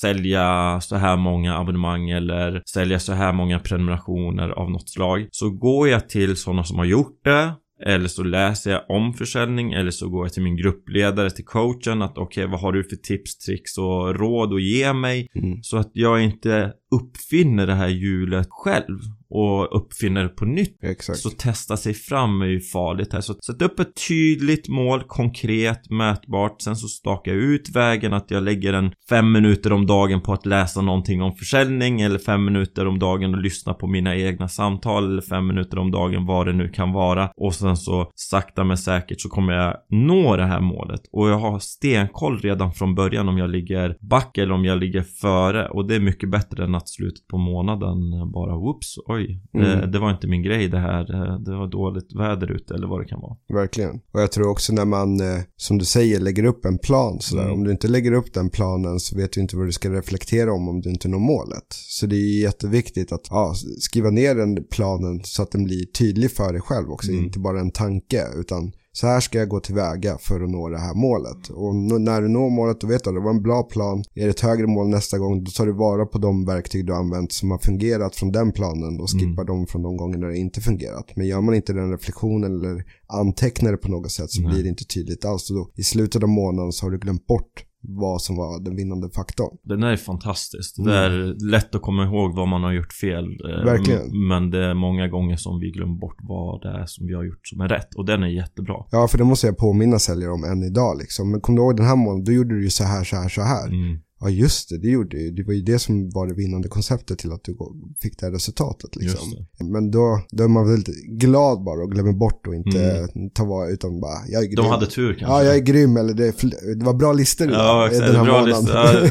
sälja 0.00 0.80
så 0.80 0.96
här 0.96 1.16
många 1.16 1.58
abonnemang 1.58 2.10
eller 2.10 2.62
sälja 2.66 2.98
så 2.98 3.12
här 3.12 3.32
många 3.32 3.58
prenumerationer 3.58 4.48
av 4.48 4.70
något 4.70 4.88
slag. 4.88 5.28
Så 5.30 5.50
går 5.50 5.88
jag 5.88 6.08
till 6.08 6.36
sådana 6.36 6.64
som 6.64 6.78
har 6.78 6.84
gjort 6.84 7.24
det 7.24 7.52
eller 7.86 8.08
så 8.08 8.22
läser 8.22 8.70
jag 8.70 8.82
om 8.88 9.14
försäljning 9.14 9.72
eller 9.72 9.90
så 9.90 10.08
går 10.08 10.24
jag 10.24 10.32
till 10.32 10.42
min 10.42 10.56
gruppledare, 10.56 11.30
till 11.30 11.44
coachen 11.44 12.02
att 12.02 12.18
okej 12.18 12.46
vad 12.46 12.60
har 12.60 12.72
du 12.72 12.84
för 12.84 12.96
tips, 12.96 13.38
tricks 13.38 13.78
och 13.78 14.18
råd 14.18 14.52
att 14.54 14.62
ge 14.62 14.92
mig? 14.92 15.28
Mm. 15.34 15.62
Så 15.62 15.76
att 15.76 15.90
jag 15.92 16.22
inte 16.22 16.72
uppfinner 16.94 17.66
det 17.66 17.74
här 17.74 17.88
hjulet 17.88 18.46
själv 18.50 18.98
och 19.34 19.76
uppfinner 19.76 20.22
det 20.22 20.28
på 20.28 20.44
nytt. 20.44 20.84
Exakt. 20.84 21.18
Så 21.18 21.30
testa 21.30 21.76
sig 21.76 21.94
fram 21.94 22.42
är 22.42 22.46
ju 22.46 22.60
farligt 22.60 23.12
här. 23.12 23.20
Så 23.20 23.34
sätt 23.34 23.62
upp 23.62 23.80
ett 23.80 24.06
tydligt 24.08 24.68
mål, 24.68 25.02
konkret, 25.02 25.90
mätbart. 25.90 26.62
Sen 26.62 26.76
så 26.76 26.88
stakar 26.88 27.32
jag 27.32 27.40
ut 27.40 27.70
vägen 27.74 28.12
att 28.12 28.30
jag 28.30 28.42
lägger 28.42 28.72
en 28.72 28.92
fem 29.08 29.32
minuter 29.32 29.72
om 29.72 29.86
dagen 29.86 30.20
på 30.20 30.32
att 30.32 30.46
läsa 30.46 30.80
någonting 30.80 31.22
om 31.22 31.32
försäljning 31.32 32.00
eller 32.00 32.18
fem 32.18 32.44
minuter 32.44 32.86
om 32.86 32.98
dagen 32.98 33.34
och 33.34 33.40
lyssna 33.40 33.74
på 33.74 33.86
mina 33.86 34.16
egna 34.16 34.48
samtal 34.48 35.12
eller 35.12 35.22
fem 35.22 35.46
minuter 35.46 35.78
om 35.78 35.90
dagen 35.90 36.26
vad 36.26 36.46
det 36.46 36.52
nu 36.52 36.68
kan 36.68 36.92
vara. 36.92 37.30
Och 37.36 37.54
sen 37.54 37.76
så 37.76 38.10
sakta 38.14 38.64
men 38.64 38.78
säkert 38.78 39.20
så 39.20 39.28
kommer 39.28 39.52
jag 39.52 39.76
nå 39.90 40.36
det 40.36 40.46
här 40.46 40.60
målet. 40.60 41.00
Och 41.12 41.28
jag 41.28 41.38
har 41.38 41.58
stenkoll 41.58 42.38
redan 42.38 42.72
från 42.72 42.94
början 42.94 43.28
om 43.28 43.38
jag 43.38 43.50
ligger 43.50 43.96
back 44.00 44.38
eller 44.38 44.52
om 44.52 44.64
jag 44.64 44.78
ligger 44.78 45.02
före. 45.02 45.68
Och 45.68 45.86
det 45.88 45.94
är 45.94 46.00
mycket 46.00 46.30
bättre 46.30 46.64
än 46.64 46.74
att 46.74 46.88
slutet 46.88 47.26
på 47.26 47.38
månaden 47.38 47.96
bara 48.32 48.56
whoops, 48.56 48.98
oj. 49.06 49.23
Det, 49.52 49.72
Mm. 49.74 49.90
det 49.92 49.98
var 49.98 50.10
inte 50.10 50.26
min 50.26 50.42
grej 50.42 50.68
det 50.68 50.78
här. 50.78 51.04
Det- 51.06 51.44
Det 51.50 51.56
var 51.56 51.66
dåligt 51.70 52.14
väder 52.18 52.50
ute 52.52 52.74
eller 52.74 52.86
vad 52.86 53.00
det 53.00 53.04
kan 53.04 53.20
vara. 53.20 53.36
Verkligen. 53.60 54.00
Och 54.12 54.20
jag 54.20 54.32
tror 54.32 54.48
också 54.48 54.72
när 54.72 54.84
man, 54.84 55.20
eh, 55.20 55.40
som 55.56 55.78
du 55.78 55.84
säger, 55.84 56.20
lägger 56.20 56.44
upp 56.44 56.64
en 56.64 56.78
plan 56.78 57.20
sådär. 57.20 57.42
Mm. 57.42 57.54
Om 57.54 57.64
du 57.64 57.70
inte 57.70 57.88
lägger 57.88 58.12
upp 58.12 58.34
den 58.34 58.50
planen 58.50 59.00
så 59.00 59.16
vet 59.16 59.32
du 59.32 59.40
inte 59.40 59.56
vad 59.56 59.66
du 59.66 59.72
ska 59.72 59.90
reflektera 59.92 60.52
om 60.52 60.68
om 60.68 60.80
du 60.80 60.90
inte 60.90 61.08
når 61.08 61.18
målet. 61.18 61.66
Så 61.70 62.06
det 62.06 62.16
är 62.16 62.40
jätteviktigt 62.42 63.12
att 63.12 63.26
ja, 63.30 63.54
skriva 63.80 64.10
ner 64.10 64.34
den 64.34 64.64
planen 64.70 65.20
så 65.24 65.42
att 65.42 65.50
den 65.50 65.64
blir 65.64 65.84
tydlig 65.98 66.30
för 66.30 66.52
dig 66.52 66.60
själv 66.62 66.90
också. 66.90 67.10
Mm. 67.12 67.24
Inte 67.24 67.38
bara 67.38 67.60
en 67.60 67.70
tanke 67.70 68.22
utan 68.40 68.72
så 68.96 69.06
här 69.06 69.20
ska 69.20 69.38
jag 69.38 69.48
gå 69.48 69.60
tillväga 69.60 70.18
för 70.18 70.40
att 70.40 70.50
nå 70.50 70.68
det 70.68 70.78
här 70.78 70.94
målet. 70.94 71.48
Och 71.48 71.74
när 71.74 72.22
du 72.22 72.28
når 72.28 72.50
målet 72.50 72.80
då 72.80 72.86
vet 72.86 73.04
du 73.04 73.10
att 73.10 73.16
det 73.16 73.20
var 73.20 73.30
en 73.30 73.42
bra 73.42 73.62
plan. 73.62 74.04
Är 74.14 74.24
det 74.24 74.30
ett 74.30 74.40
högre 74.40 74.66
mål 74.66 74.88
nästa 74.88 75.18
gång 75.18 75.44
då 75.44 75.50
tar 75.50 75.66
du 75.66 75.72
vara 75.72 76.06
på 76.06 76.18
de 76.18 76.44
verktyg 76.44 76.86
du 76.86 76.92
har 76.92 77.00
använt 77.00 77.32
som 77.32 77.50
har 77.50 77.58
fungerat 77.58 78.16
från 78.16 78.32
den 78.32 78.52
planen 78.52 79.00
och 79.00 79.10
skippar 79.10 79.44
dem 79.44 79.66
från 79.66 79.82
de 79.82 79.96
gånger 79.96 80.18
när 80.18 80.28
det 80.28 80.38
inte 80.38 80.60
fungerat. 80.60 81.16
Men 81.16 81.26
gör 81.26 81.40
man 81.40 81.54
inte 81.54 81.72
den 81.72 81.90
reflektionen 81.90 82.54
eller 82.54 82.84
antecknar 83.06 83.72
det 83.72 83.78
på 83.78 83.90
något 83.90 84.12
sätt 84.12 84.30
så 84.30 84.40
Nej. 84.40 84.52
blir 84.52 84.62
det 84.62 84.68
inte 84.68 84.84
tydligt 84.84 85.24
alls. 85.24 85.50
Och 85.50 85.56
då, 85.56 85.70
I 85.74 85.82
slutet 85.82 86.22
av 86.22 86.28
månaden 86.28 86.72
så 86.72 86.86
har 86.86 86.90
du 86.90 86.98
glömt 86.98 87.26
bort 87.26 87.64
vad 87.88 88.22
som 88.22 88.36
var 88.36 88.64
den 88.64 88.76
vinnande 88.76 89.10
faktorn. 89.10 89.56
Den 89.62 89.82
är 89.82 89.96
fantastisk. 89.96 90.78
Mm. 90.78 90.90
Det 90.90 90.96
är 90.98 91.50
lätt 91.50 91.74
att 91.74 91.82
komma 91.82 92.04
ihåg 92.04 92.34
vad 92.36 92.48
man 92.48 92.62
har 92.62 92.72
gjort 92.72 92.92
fel. 92.92 93.24
eh, 93.24 93.64
Verkligen. 93.64 94.28
Men 94.28 94.50
det 94.50 94.64
är 94.64 94.74
många 94.74 95.08
gånger 95.08 95.36
som 95.36 95.60
vi 95.60 95.70
glömmer 95.70 95.94
bort 95.98 96.16
vad 96.20 96.62
det 96.62 96.68
är 96.68 96.86
som 96.86 97.06
vi 97.06 97.14
har 97.14 97.24
gjort 97.24 97.46
som 97.48 97.60
är 97.60 97.68
rätt. 97.68 97.94
Och 97.94 98.04
den 98.04 98.22
är 98.22 98.26
jättebra. 98.28 98.74
Ja, 98.90 99.08
för 99.08 99.18
det 99.18 99.24
måste 99.24 99.46
jag 99.46 99.56
påminna 99.58 99.98
säljare 99.98 100.32
om 100.32 100.44
än 100.44 100.62
idag 100.62 100.98
liksom. 100.98 101.30
Men 101.30 101.40
kom 101.40 101.54
du 101.54 101.62
ihåg 101.62 101.76
den 101.76 101.86
här 101.86 101.96
månaden, 101.96 102.24
då 102.24 102.32
gjorde 102.32 102.54
du 102.54 102.62
ju 102.62 102.70
så 102.70 102.84
här, 102.84 103.04
så 103.04 103.16
här, 103.16 103.28
så 103.28 103.42
här. 103.42 103.66
Mm. 103.68 103.98
Ja, 104.24 104.30
just 104.30 104.68
det, 104.68 104.78
det 104.78 104.88
gjorde 104.88 105.16
du. 105.16 105.30
Det 105.30 105.42
var 105.42 105.52
ju 105.52 105.62
det 105.62 105.78
som 105.78 106.10
var 106.10 106.26
det 106.26 106.34
vinnande 106.34 106.68
konceptet 106.68 107.18
till 107.18 107.32
att 107.32 107.44
du 107.44 107.56
fick 108.02 108.18
det 108.18 108.26
här 108.26 108.32
resultatet 108.32 108.96
liksom. 108.96 109.46
Men 109.72 109.90
då, 109.90 110.20
då 110.30 110.44
är 110.44 110.48
man 110.48 110.68
väldigt 110.70 111.04
glad 111.06 111.64
bara 111.64 111.82
och 111.82 111.90
glömmer 111.92 112.12
bort 112.12 112.46
och 112.46 112.54
inte 112.54 112.84
Mm. 113.14 113.30
ta 113.30 113.44
vara 113.44 113.68
utan 113.68 114.00
bara, 114.00 114.18
jag 114.28 114.42
är 114.42 114.46
grym. 114.46 114.56
De 114.56 114.66
hade 114.66 114.86
tur 114.86 115.08
kanske. 115.18 115.26
Ja, 115.36 115.44
jag 115.44 115.54
är 115.56 115.60
grym 115.60 115.96
eller 115.96 116.14
det, 116.14 116.26
är 116.26 116.74
det 116.74 116.84
var 116.84 116.94
bra 116.94 117.12
listor 117.12 117.50
Ja, 117.50 117.86
exakt. 117.86 118.06
den 118.06 118.16
här 118.16 118.24
Bra 118.24 118.40
månaden. 118.40 118.66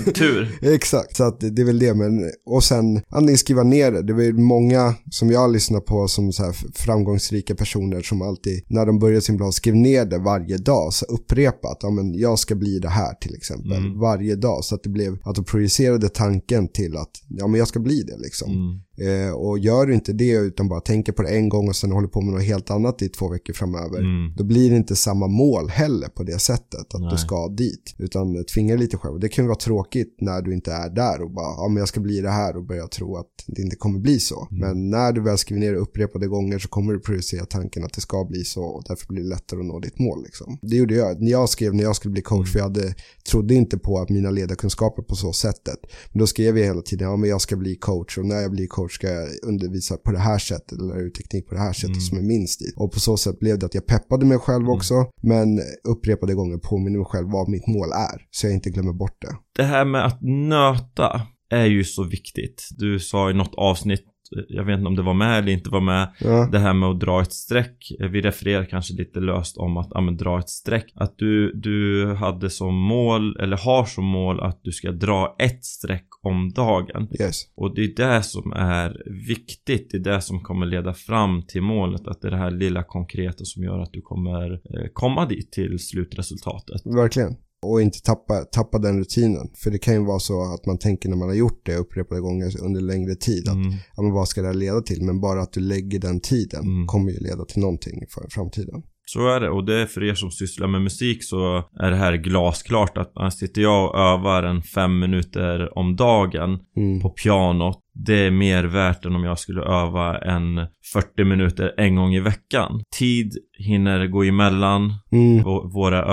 Ja, 0.06 0.12
tur. 0.16 0.58
Exakt, 0.62 1.16
så 1.16 1.24
att 1.24 1.40
det 1.40 1.62
är 1.62 1.66
väl 1.66 1.80
det. 1.80 1.94
Men, 1.94 2.32
och 2.46 2.64
sen 2.64 3.02
antingen 3.10 3.38
skriva 3.38 3.64
ner 3.64 3.92
det. 3.92 4.02
Det 4.02 4.14
är 4.14 4.18
väl 4.18 4.34
många 4.34 4.96
som 5.12 5.32
jag 5.32 5.52
lyssnar 5.52 5.80
på 5.80 6.08
som 6.08 6.32
så 6.34 6.44
här 6.44 6.56
framgångsrika 6.76 7.56
personer 7.56 8.02
som 8.02 8.22
alltid, 8.22 8.64
när 8.68 8.86
de 8.86 9.00
börjar 9.00 9.20
sin 9.22 9.38
plan, 9.38 9.54
skriv 9.54 9.76
ner 9.76 10.06
det 10.06 10.18
varje 10.18 10.58
dag. 10.58 10.94
Så 10.94 11.06
upprepa 11.06 11.68
att 11.68 11.80
ja, 11.82 11.90
men 11.90 12.14
jag 12.14 12.40
ska 12.40 12.56
bli 12.56 12.80
det 12.80 12.90
här 12.90 13.14
till 13.14 13.36
exempel. 13.36 13.72
Mm. 13.78 14.00
Varje 14.00 14.36
dag. 14.36 14.64
Så 14.66 14.76
att 14.76 14.84
det 14.84 14.90
blev, 15.04 15.18
att 15.24 15.36
de 15.36 15.46
projicerade 15.46 16.10
tanken 16.10 16.68
till 16.68 16.98
att 16.98 17.24
ja, 17.28 17.48
men 17.48 17.60
jag 17.60 17.68
ska 17.68 17.80
bli 17.80 18.04
det 18.04 18.18
liksom. 18.18 18.52
Mm. 18.52 18.82
Eh, 18.98 19.34
och 19.34 19.60
gör 19.60 19.86
du 19.86 19.94
inte 19.94 20.14
det 20.14 20.32
utan 20.32 20.68
bara 20.68 20.82
tänker 20.82 21.12
på 21.12 21.22
det 21.22 21.30
en 21.30 21.50
gång 21.50 21.68
och 21.70 21.76
sen 21.76 21.92
håller 21.92 22.08
på 22.08 22.22
med 22.22 22.34
något 22.34 22.44
helt 22.44 22.72
annat 22.72 23.02
i 23.02 23.10
två 23.10 23.30
veckor 23.30 23.54
framöver. 23.54 24.00
Mm. 24.00 24.36
Då 24.36 24.44
blir 24.44 24.70
det 24.70 24.76
inte 24.76 24.96
samma 24.96 25.28
mål 25.28 25.70
heller 25.70 26.08
på 26.08 26.24
det 26.24 26.40
sättet, 26.40 26.94
att 26.94 27.02
Nej. 27.02 27.10
du 27.12 27.18
ska 27.18 27.48
dit. 27.48 27.96
Utan 27.98 28.46
tvinga 28.46 28.76
lite 28.76 28.98
själv. 28.98 29.14
Och 29.14 29.20
Det 29.20 29.30
kan 29.30 29.44
ju 29.44 29.48
vara 29.48 29.60
tråkigt 29.60 30.16
när 30.22 30.42
du 30.42 30.54
inte 30.54 30.72
är 30.72 30.90
där 30.90 31.22
och 31.22 31.32
bara, 31.32 31.54
ja 31.58 31.68
men 31.68 31.78
jag 31.78 31.88
ska 31.88 32.00
bli 32.00 32.22
det 32.22 32.30
här 32.30 32.58
och 32.58 32.64
börja 32.64 32.88
tro 32.88 33.18
att 33.18 33.28
det 33.48 33.62
inte 33.62 33.76
kommer 33.76 34.00
bli 34.00 34.20
så. 34.20 34.48
Mm. 34.52 34.60
Men 34.62 34.90
när 34.90 35.12
du 35.12 35.22
väl 35.22 35.38
skriver 35.38 35.60
ner 35.60 35.72
det 35.72 35.80
upprepade 35.80 36.28
gånger 36.28 36.60
så 36.60 36.68
kommer 36.68 36.94
du 36.94 37.00
projicera 37.00 37.46
tanken 37.46 37.84
att 37.84 37.94
det 37.94 38.02
ska 38.02 38.26
bli 38.26 38.44
så 38.44 38.64
och 38.64 38.84
därför 38.88 39.08
blir 39.08 39.24
det 39.24 39.30
lättare 39.30 39.60
att 39.60 39.66
nå 39.66 39.80
ditt 39.80 40.00
mål. 40.00 40.24
Liksom. 40.24 40.60
Det 40.62 40.76
gjorde 40.76 40.96
jag. 40.96 41.22
När 41.22 41.32
jag 41.32 41.50
skrev 41.50 41.76
när 41.76 41.84
jag 41.84 41.96
skulle 41.96 42.12
bli 42.12 42.22
coach, 42.22 42.52
för 42.52 42.60
jag 42.60 42.64
hade, 42.66 42.96
trodde 43.30 43.54
inte 43.54 43.78
på 43.78 44.00
att 44.00 44.10
mina 44.10 44.32
ledarkunskaper 44.32 45.04
på 45.04 45.16
så 45.16 45.34
sättet. 45.34 45.80
Men 46.12 46.20
då 46.20 46.28
skrev 46.28 46.58
jag 46.58 46.66
hela 46.66 46.82
tiden, 46.82 47.10
ja 47.10 47.16
men 47.16 47.30
jag 47.30 47.42
ska 47.42 47.56
bli 47.56 47.76
coach 47.76 48.18
och 48.18 48.26
när 48.26 48.42
jag 48.42 48.52
blir 48.52 48.68
coach 48.68 48.83
coach 48.84 48.94
ska 48.96 49.08
jag 49.08 49.28
undervisa 49.48 49.98
på 49.98 50.12
det 50.12 50.20
här 50.20 50.38
sättet 50.38 50.72
eller 50.72 50.84
lära 50.88 51.00
ut 51.02 51.16
teknik 51.16 51.48
på 51.48 51.56
det 51.56 51.62
här 51.62 51.74
sättet 51.74 51.88
Mm. 51.90 52.02
som 52.02 52.18
är 52.18 52.22
min 52.22 52.48
stil. 52.48 52.72
Och 52.76 52.92
på 52.92 53.00
så 53.00 53.18
sätt 53.18 53.40
blev 53.40 53.60
det 53.60 53.66
att 53.66 53.76
jag 53.76 53.86
peppade 53.86 54.26
mig 54.26 54.38
själv 54.38 54.62
Mm. 54.64 54.70
också, 54.76 54.96
men 55.24 55.60
upprepade 55.84 56.34
gånger 56.34 56.58
påminner 56.58 56.98
mig 56.98 57.06
själv 57.06 57.28
vad 57.32 57.50
mitt 57.50 57.68
mål 57.68 57.90
är, 57.92 58.22
så 58.32 58.48
jag 58.48 58.54
inte 58.54 58.70
glömmer 58.70 58.94
bort 58.94 59.18
det. 59.22 59.36
Det 59.56 59.64
här 59.64 59.86
med 59.86 60.06
att 60.06 60.20
nöta 60.22 61.22
är 61.50 61.66
ju 61.66 61.84
så 61.84 62.04
viktigt. 62.04 62.68
Du 62.78 63.00
sa 63.00 63.30
i 63.32 63.34
något 63.34 63.54
avsnitt, 63.58 64.04
jag 64.48 64.64
vet 64.64 64.78
inte 64.78 64.88
om 64.88 64.96
det 64.96 65.02
var 65.02 65.14
med 65.14 65.40
eller 65.40 65.52
inte 65.52 65.70
var 65.70 65.82
med, 65.82 66.14
Ja, 66.20 66.50
det 66.52 66.60
här 66.60 66.74
med 66.74 66.90
att 66.90 67.00
dra 67.00 67.22
ett 67.22 67.34
streck. 67.34 67.92
Vi 68.00 68.22
refererar 68.22 68.66
kanske 68.66 68.94
lite 68.94 69.20
löst 69.20 69.58
om 69.58 69.78
att 69.78 69.88
ja, 69.92 70.02
men, 70.02 70.18
dra 70.18 70.40
ett 70.40 70.50
streck. 70.50 70.92
Att 70.96 71.18
du, 71.18 71.54
du 71.54 72.06
hade 72.14 72.50
som 72.50 72.76
mål, 72.76 73.38
eller 73.40 73.58
har 73.58 73.86
som 73.86 74.06
mål 74.06 74.40
att 74.40 74.60
du 74.64 74.72
ska 74.72 74.92
dra 74.92 75.36
ett 75.40 75.66
streck 75.66 76.08
om 76.22 76.52
dagen. 76.52 77.08
yes. 77.20 77.42
Och 77.56 77.76
det 77.76 77.84
är 77.84 77.96
det 77.96 78.24
som 78.24 78.54
är 78.54 79.02
viktigt. 79.28 79.90
Det 79.92 79.98
är 79.98 80.14
det 80.14 80.22
som 80.22 80.42
kommer 80.42 80.66
leda 80.66 80.94
fram 80.94 81.42
till 81.48 81.62
målet. 81.62 82.08
Att 82.08 82.22
det 82.22 82.28
är 82.28 82.32
det 82.32 82.38
här 82.38 82.52
lilla 82.52 82.84
konkreta 82.84 83.46
som 83.46 83.64
gör 83.64 83.80
att 83.80 83.94
du 83.94 84.02
kommer 84.02 84.52
eh, 84.54 84.88
komma 84.94 85.26
dit 85.26 85.52
till 85.52 85.80
slutresultatet. 85.80 86.82
Verkligen. 86.86 87.36
Och 87.64 87.82
inte 87.82 88.02
tappa, 88.02 88.40
tappa 88.40 88.80
den 88.80 89.00
rutinen. 89.00 89.50
För 89.56 89.72
det 89.72 89.78
kan 89.80 89.94
ju 89.94 90.06
vara 90.06 90.20
så 90.20 90.54
att 90.54 90.66
man 90.66 90.78
tänker 90.78 91.10
när 91.10 91.16
man 91.18 91.28
har 91.28 91.36
gjort 91.36 91.66
det 91.66 91.76
upprepade 91.76 92.22
gånger 92.22 92.62
under 92.64 92.82
längre 92.82 93.16
tid 93.16 93.48
att 93.48 93.56
Mm. 93.56 93.74
ja, 93.96 94.04
men 94.04 94.12
vad 94.12 94.28
ska 94.28 94.42
det 94.42 94.48
här 94.48 94.54
leda 94.54 94.82
till? 94.82 95.04
Men 95.04 95.20
bara 95.22 95.42
att 95.42 95.54
du 95.54 95.60
lägger 95.60 96.00
den 96.00 96.20
tiden 96.20 96.62
Mm. 96.66 96.88
kommer 96.88 97.12
ju 97.12 97.18
leda 97.20 97.46
till 97.46 97.60
någonting 97.62 98.06
för 98.10 98.28
framtiden. 98.30 98.84
Så 99.14 99.28
är 99.28 99.40
det 99.40 99.50
och 99.50 99.66
det 99.66 99.82
är 99.82 99.86
för 99.86 100.04
er 100.04 100.14
som 100.14 100.32
sysslar 100.32 100.68
med 100.68 100.82
musik 100.82 101.24
så 101.24 101.64
är 101.80 101.92
det 101.92 101.98
här 101.98 102.14
glasklart 102.14 102.98
att 102.98 103.12
när 103.16 103.30
sitter 103.30 103.62
jag 103.62 103.90
och 103.90 104.00
övar 104.00 104.44
en 104.44 104.62
fem 104.62 105.00
minuter 105.00 105.78
om 105.78 105.96
dagen 105.96 106.60
Mm. 106.78 107.02
på 107.02 107.10
pianot 107.10 107.80
det 107.96 108.14
är 108.16 108.32
mer 108.32 108.64
värt 108.64 109.06
än 109.06 109.16
om 109.16 109.24
jag 109.24 109.40
skulle 109.40 109.62
öva 109.62 110.18
en 110.18 110.56
40 110.94 111.24
minuter 111.24 111.74
en 111.78 111.96
gång 111.96 112.14
i 112.14 112.20
veckan. 112.20 112.82
Tid 113.00 113.32
hinner 113.58 114.08
gå 114.08 114.24
emellan 114.24 114.94
Mm. 115.12 115.44
vå- 115.46 115.74
våra 115.74 116.04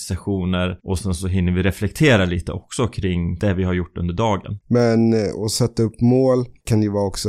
övningssessioner 0.00 0.78
och 0.82 0.98
sen 0.98 1.14
så 1.14 1.26
hinner 1.28 1.52
vi 1.52 1.62
reflektera 1.62 2.24
lite 2.24 2.52
också 2.52 2.86
kring 2.86 3.38
det 3.38 3.54
vi 3.54 3.64
har 3.64 3.72
gjort 3.74 3.98
under 3.98 4.14
dagen. 4.14 4.58
Men 4.68 5.12
eh, 5.12 5.44
att 5.44 5.50
sätta 5.50 5.82
upp 5.82 6.00
mål 6.00 6.44
kan 6.68 6.82
ju 6.82 6.90
vara 6.90 7.06
också 7.06 7.28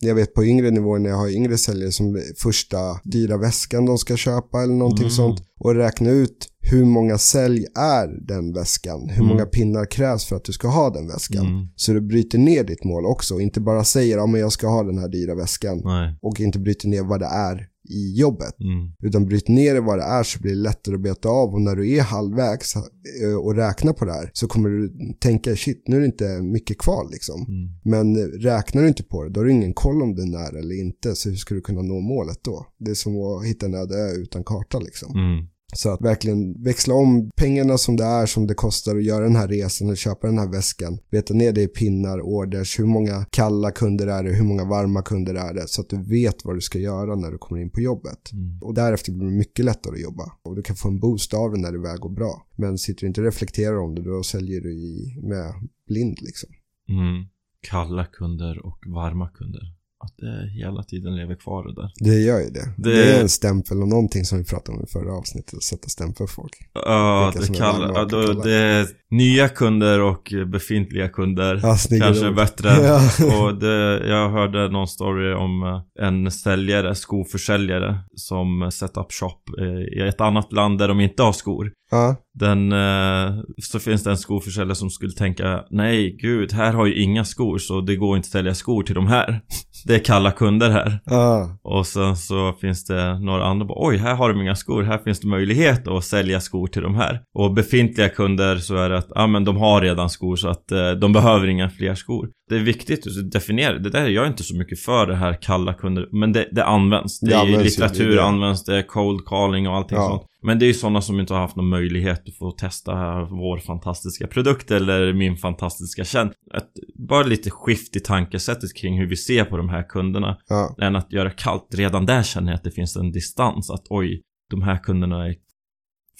jag 0.00 0.14
vet 0.14 0.34
på 0.34 0.44
yngre 0.44 0.70
nivåer 0.70 0.98
när 0.98 1.10
jag 1.10 1.16
har 1.16 1.28
yngre 1.28 1.58
säljare 1.58 1.92
som 1.92 2.22
första 2.36 2.78
dyra 3.04 3.36
väskan 3.36 3.86
de 3.86 3.98
ska 3.98 4.16
köpa 4.16 4.62
eller 4.62 4.74
någonting 4.74 5.04
Mm. 5.04 5.10
sånt 5.10 5.42
och 5.60 5.74
räkna 5.74 6.10
ut 6.10 6.46
hur 6.62 6.84
många 6.84 7.18
sälj 7.18 7.66
är 7.78 8.26
den 8.26 8.52
väskan, 8.54 9.08
hur 9.08 9.16
Mm. 9.22 9.26
många 9.28 9.46
pinnar 9.46 9.84
krävs 9.86 10.24
för 10.24 10.36
att 10.36 10.44
du 10.44 10.52
ska 10.52 10.68
ha 10.68 10.90
den 10.90 11.06
väskan. 11.08 11.46
Mm. 11.46 11.68
Så 11.76 11.92
du 11.92 12.00
bryter 12.00 12.38
ner 12.38 12.64
ditt 12.64 12.84
mål 12.84 13.06
också 13.06 13.40
inte 13.40 13.60
bara 13.60 13.84
säger 13.84 14.16
ja 14.16 14.26
men 14.26 14.40
jag 14.40 14.52
ska 14.52 14.68
ha 14.68 14.82
den 14.82 14.98
här 14.98 15.08
dyra 15.08 15.34
väskan 15.34 15.80
Nej. 15.84 16.18
och 16.22 16.40
inte 16.40 16.58
bryter 16.58 16.88
ner 16.88 17.02
vad 17.02 17.20
det 17.20 17.26
är 17.26 17.66
i 17.90 18.20
jobbet. 18.20 18.60
Mm. 18.60 18.92
Utan 19.02 19.26
bryter 19.26 19.52
ner 19.52 19.74
det 19.74 19.80
vad 19.80 19.98
det 19.98 20.04
är 20.04 20.22
så 20.22 20.40
blir 20.40 20.52
det 20.52 20.60
lättare 20.60 20.94
att 20.94 21.00
beta 21.00 21.28
av 21.28 21.54
och 21.54 21.60
när 21.60 21.76
du 21.76 21.90
är 21.90 22.02
halvvägs 22.02 22.76
eh, 22.76 23.36
och 23.44 23.54
räknar 23.54 23.92
på 23.92 24.04
det 24.04 24.12
här 24.12 24.30
så 24.32 24.48
kommer 24.48 24.68
du 24.68 24.92
tänka 25.20 25.56
shit 25.56 25.82
nu 25.86 25.96
är 25.96 26.00
det 26.00 26.06
inte 26.06 26.42
mycket 26.42 26.78
kvar 26.78 27.08
liksom. 27.10 27.46
Mm. 27.48 27.68
Men 27.84 28.16
eh, 28.16 28.28
räknar 28.28 28.82
du 28.82 28.88
inte 28.88 29.02
på 29.02 29.24
det 29.24 29.30
då 29.30 29.40
har 29.40 29.44
du 29.44 29.52
ingen 29.52 29.74
koll 29.74 30.02
om 30.02 30.14
det 30.14 30.22
är 30.22 30.26
nära 30.26 30.58
eller 30.58 30.80
inte 30.80 31.14
så 31.14 31.28
hur 31.28 31.36
ska 31.36 31.54
du 31.54 31.60
kunna 31.60 31.82
nå 31.82 32.00
målet 32.00 32.38
då? 32.42 32.66
Det 32.78 32.90
är 32.90 32.94
som 32.94 33.16
att 33.16 33.46
hitta 33.46 33.66
en 33.66 33.74
öde 33.74 33.94
ö 33.94 34.12
utan 34.12 34.44
karta 34.44 34.78
liksom. 34.78 35.14
Mm. 35.14 35.46
Så 35.72 35.90
att 35.90 36.00
verkligen 36.00 36.62
växla 36.62 36.94
om 36.94 37.30
pengarna 37.36 37.78
som 37.78 37.96
det 37.96 38.04
är 38.04 38.26
som 38.26 38.46
det 38.46 38.54
kostar 38.54 38.96
att 38.96 39.04
göra 39.04 39.24
den 39.24 39.36
här 39.36 39.48
resan 39.48 39.86
eller 39.86 39.96
köpa 39.96 40.26
den 40.26 40.38
här 40.38 40.52
väskan. 40.52 40.98
Veta 41.10 41.34
ner 41.34 41.52
det 41.52 41.62
i 41.62 41.68
pinnar, 41.68 42.20
orders, 42.20 42.78
hur 42.78 42.86
många 42.86 43.26
kalla 43.30 43.70
kunder 43.70 44.06
är 44.06 44.24
det, 44.24 44.32
hur 44.32 44.44
många 44.44 44.64
varma 44.64 45.02
kunder 45.02 45.34
är 45.34 45.54
det. 45.54 45.68
Så 45.68 45.80
att 45.80 45.88
du 45.88 46.02
vet 46.02 46.44
vad 46.44 46.56
du 46.56 46.60
ska 46.60 46.78
göra 46.78 47.16
när 47.16 47.30
du 47.30 47.38
kommer 47.38 47.60
in 47.60 47.70
på 47.70 47.80
jobbet. 47.80 48.32
Mm. 48.32 48.58
Och 48.62 48.74
därefter 48.74 49.12
blir 49.12 49.26
det 49.26 49.36
mycket 49.36 49.64
lättare 49.64 49.94
att 49.94 50.00
jobba. 50.00 50.32
Och 50.42 50.56
du 50.56 50.62
kan 50.62 50.76
få 50.76 50.88
en 50.88 51.00
boost 51.00 51.34
av 51.34 51.52
det 51.52 51.60
när 51.60 51.72
det 51.72 51.78
väl 51.78 51.98
går 51.98 52.10
bra. 52.10 52.46
Men 52.56 52.78
sitter 52.78 53.00
du 53.00 53.06
inte 53.06 53.20
och 53.20 53.24
reflekterar 53.24 53.78
om 53.78 53.94
det 53.94 54.02
då 54.02 54.22
säljer 54.22 54.60
du 54.60 54.72
i, 54.72 55.18
med 55.22 55.54
blind 55.86 56.18
liksom. 56.20 56.50
Mm. 56.88 57.26
Kalla 57.62 58.04
kunder 58.04 58.66
och 58.66 58.78
varma 58.86 59.28
kunder. 59.28 59.79
Att 60.04 60.16
det 60.18 60.50
hela 60.50 60.82
tiden 60.82 61.16
lever 61.16 61.34
kvar 61.34 61.64
det 61.68 61.74
där. 61.74 61.90
Det 61.98 62.18
gör 62.20 62.40
ju 62.40 62.50
det. 62.50 62.72
Det, 62.76 62.94
Det- 62.94 63.16
är 63.16 63.20
en 63.22 63.28
stämpel 63.28 63.82
och 63.82 63.88
någonting 63.88 64.24
som 64.24 64.38
vi 64.38 64.44
pratade 64.44 64.78
om 64.78 64.84
i 64.84 64.86
förra 64.86 65.12
avsnittet. 65.12 65.54
Att 65.54 65.62
sätta 65.62 65.88
stämpel 65.88 66.26
på 66.26 66.32
folk. 66.32 66.52
Ja, 66.74 67.24
Vilka 67.34 67.40
det, 67.40 67.46
som 67.46 67.54
är 67.54 67.58
kalla, 67.58 67.86
varma 67.92 67.94
ja, 67.98 68.02
och 68.02 68.34
då, 68.36 68.42
det 68.42 68.54
är 68.54 68.86
nya 69.10 69.48
kunder 69.48 70.00
och 70.00 70.32
befintliga 70.46 71.08
kunder. 71.08 71.60
Ja, 71.62 71.76
Kanske 72.00 72.28
ord. 72.28 72.36
bättre. 72.36 72.68
Ja. 72.68 73.00
Och 73.42 73.58
det, 73.58 74.08
jag 74.08 74.30
hörde 74.30 74.68
någon 74.68 74.88
story 74.88 75.32
om 75.34 75.62
eh, 75.62 76.06
en 76.06 76.30
säljare, 76.30 76.94
skoförsäljare, 76.94 77.98
som 78.14 78.70
set 78.72 78.96
up 78.96 79.12
shop 79.12 79.40
eh, 79.60 80.02
i 80.04 80.08
ett 80.08 80.20
annat 80.20 80.52
land 80.52 80.78
där 80.78 80.88
de 80.88 81.00
inte 81.00 81.22
har 81.22 81.32
skor. 81.32 81.72
Ja, 81.90 82.16
Den, 82.34 82.72
eh, 82.72 83.42
så 83.62 83.78
finns 83.78 84.04
det 84.04 84.10
en 84.10 84.16
skoförsäljare 84.16 84.74
som 84.74 84.90
skulle 84.90 85.12
tänka 85.12 85.64
Nej, 85.70 86.16
gud, 86.20 86.52
här 86.52 86.72
har 86.72 86.86
ju 86.86 87.02
inga 87.02 87.24
skor 87.24 87.58
så 87.58 87.80
det 87.80 87.96
går 87.96 88.16
inte 88.16 88.26
att 88.26 88.32
sälja 88.32 88.54
skor 88.54 88.82
till 88.82 88.94
de 88.94 89.06
här. 89.06 89.40
Det 89.86 89.94
är 89.94 89.98
kalla 89.98 90.30
kunder 90.30 90.70
här. 90.70 91.00
ja, 91.04 91.58
Och 91.62 91.86
sen 91.86 92.16
så 92.16 92.52
finns 92.52 92.84
det 92.84 93.18
några 93.18 93.44
andra 93.44 93.66
bara, 93.66 93.88
oj, 93.88 93.96
här 93.96 94.14
har 94.14 94.32
de 94.32 94.40
inga 94.40 94.54
skor, 94.54 94.82
här 94.82 94.98
finns 94.98 95.20
det 95.20 95.28
möjlighet 95.28 95.88
att 95.88 96.04
sälja 96.04 96.40
skor 96.40 96.66
till 96.66 96.82
de 96.82 96.94
här. 96.94 97.22
Och 97.34 97.54
befintliga 97.54 98.08
kunder 98.08 98.56
så 98.56 98.76
är 98.76 98.90
det 98.90 98.98
att, 98.98 99.08
ja 99.14 99.26
men 99.26 99.44
de 99.44 99.56
har 99.56 99.80
redan 99.80 100.10
skor 100.10 100.36
så 100.36 100.48
att 100.48 100.72
eh, 100.72 100.90
de 100.90 101.12
behöver 101.12 101.46
inga 101.46 101.70
fler 101.70 101.94
skor. 101.94 102.28
Det 102.50 102.56
är 102.56 102.60
viktigt 102.60 103.06
att 103.06 103.30
definiera, 103.30 103.78
det 103.78 103.90
där 103.90 104.02
är 104.02 104.08
jag 104.08 104.26
inte 104.26 104.42
så 104.42 104.56
mycket 104.56 104.80
för 104.80 105.06
det 105.06 105.16
här 105.16 105.38
kalla 105.42 105.74
kunder, 105.74 106.08
men 106.12 106.32
det, 106.32 106.48
det 106.52 106.64
används. 106.64 107.20
Det, 107.20 107.26
Det 107.26 107.34
är 107.34 107.38
används 107.40 107.60
ju, 107.60 107.64
litteratur 107.64 108.08
det 108.16 108.22
är 108.22 108.26
används, 108.26 108.64
det 108.64 108.76
är 108.78 108.82
cold 108.82 109.24
calling 109.26 109.68
och 109.68 109.74
allting 109.76 109.98
Ja. 109.98 110.08
sånt. 110.08 110.22
Men 110.42 110.58
det 110.58 110.64
är 110.64 110.66
ju 110.66 110.74
sådana 110.74 111.00
som 111.02 111.20
inte 111.20 111.34
har 111.34 111.40
haft 111.40 111.56
någon 111.56 111.68
möjlighet 111.68 112.22
att 112.28 112.34
få 112.38 112.50
testa 112.50 112.92
vår 113.24 113.58
fantastiska 113.58 114.26
produkt 114.26 114.70
eller 114.70 115.12
min 115.12 115.36
fantastiska 115.36 116.04
tjänst. 116.04 116.34
Att 116.54 116.68
bara 117.08 117.22
lite 117.22 117.50
skift 117.50 117.96
i 117.96 118.00
tankesättet 118.00 118.74
kring 118.76 118.98
hur 118.98 119.06
vi 119.06 119.16
ser 119.16 119.44
på 119.44 119.56
de 119.56 119.68
här 119.68 119.82
kunderna 119.88 120.36
ja. 120.48 120.76
än 120.82 120.96
att 120.96 121.12
göra 121.12 121.30
kallt. 121.30 121.66
Redan 121.74 122.06
där 122.06 122.22
känner 122.22 122.48
jag 122.52 122.56
att 122.56 122.64
det 122.64 122.70
finns 122.70 122.96
en 122.96 123.12
distans. 123.12 123.70
Att 123.70 123.84
oj, 123.90 124.22
de 124.50 124.62
här 124.62 124.76
kunderna 124.78 125.26
är... 125.26 125.34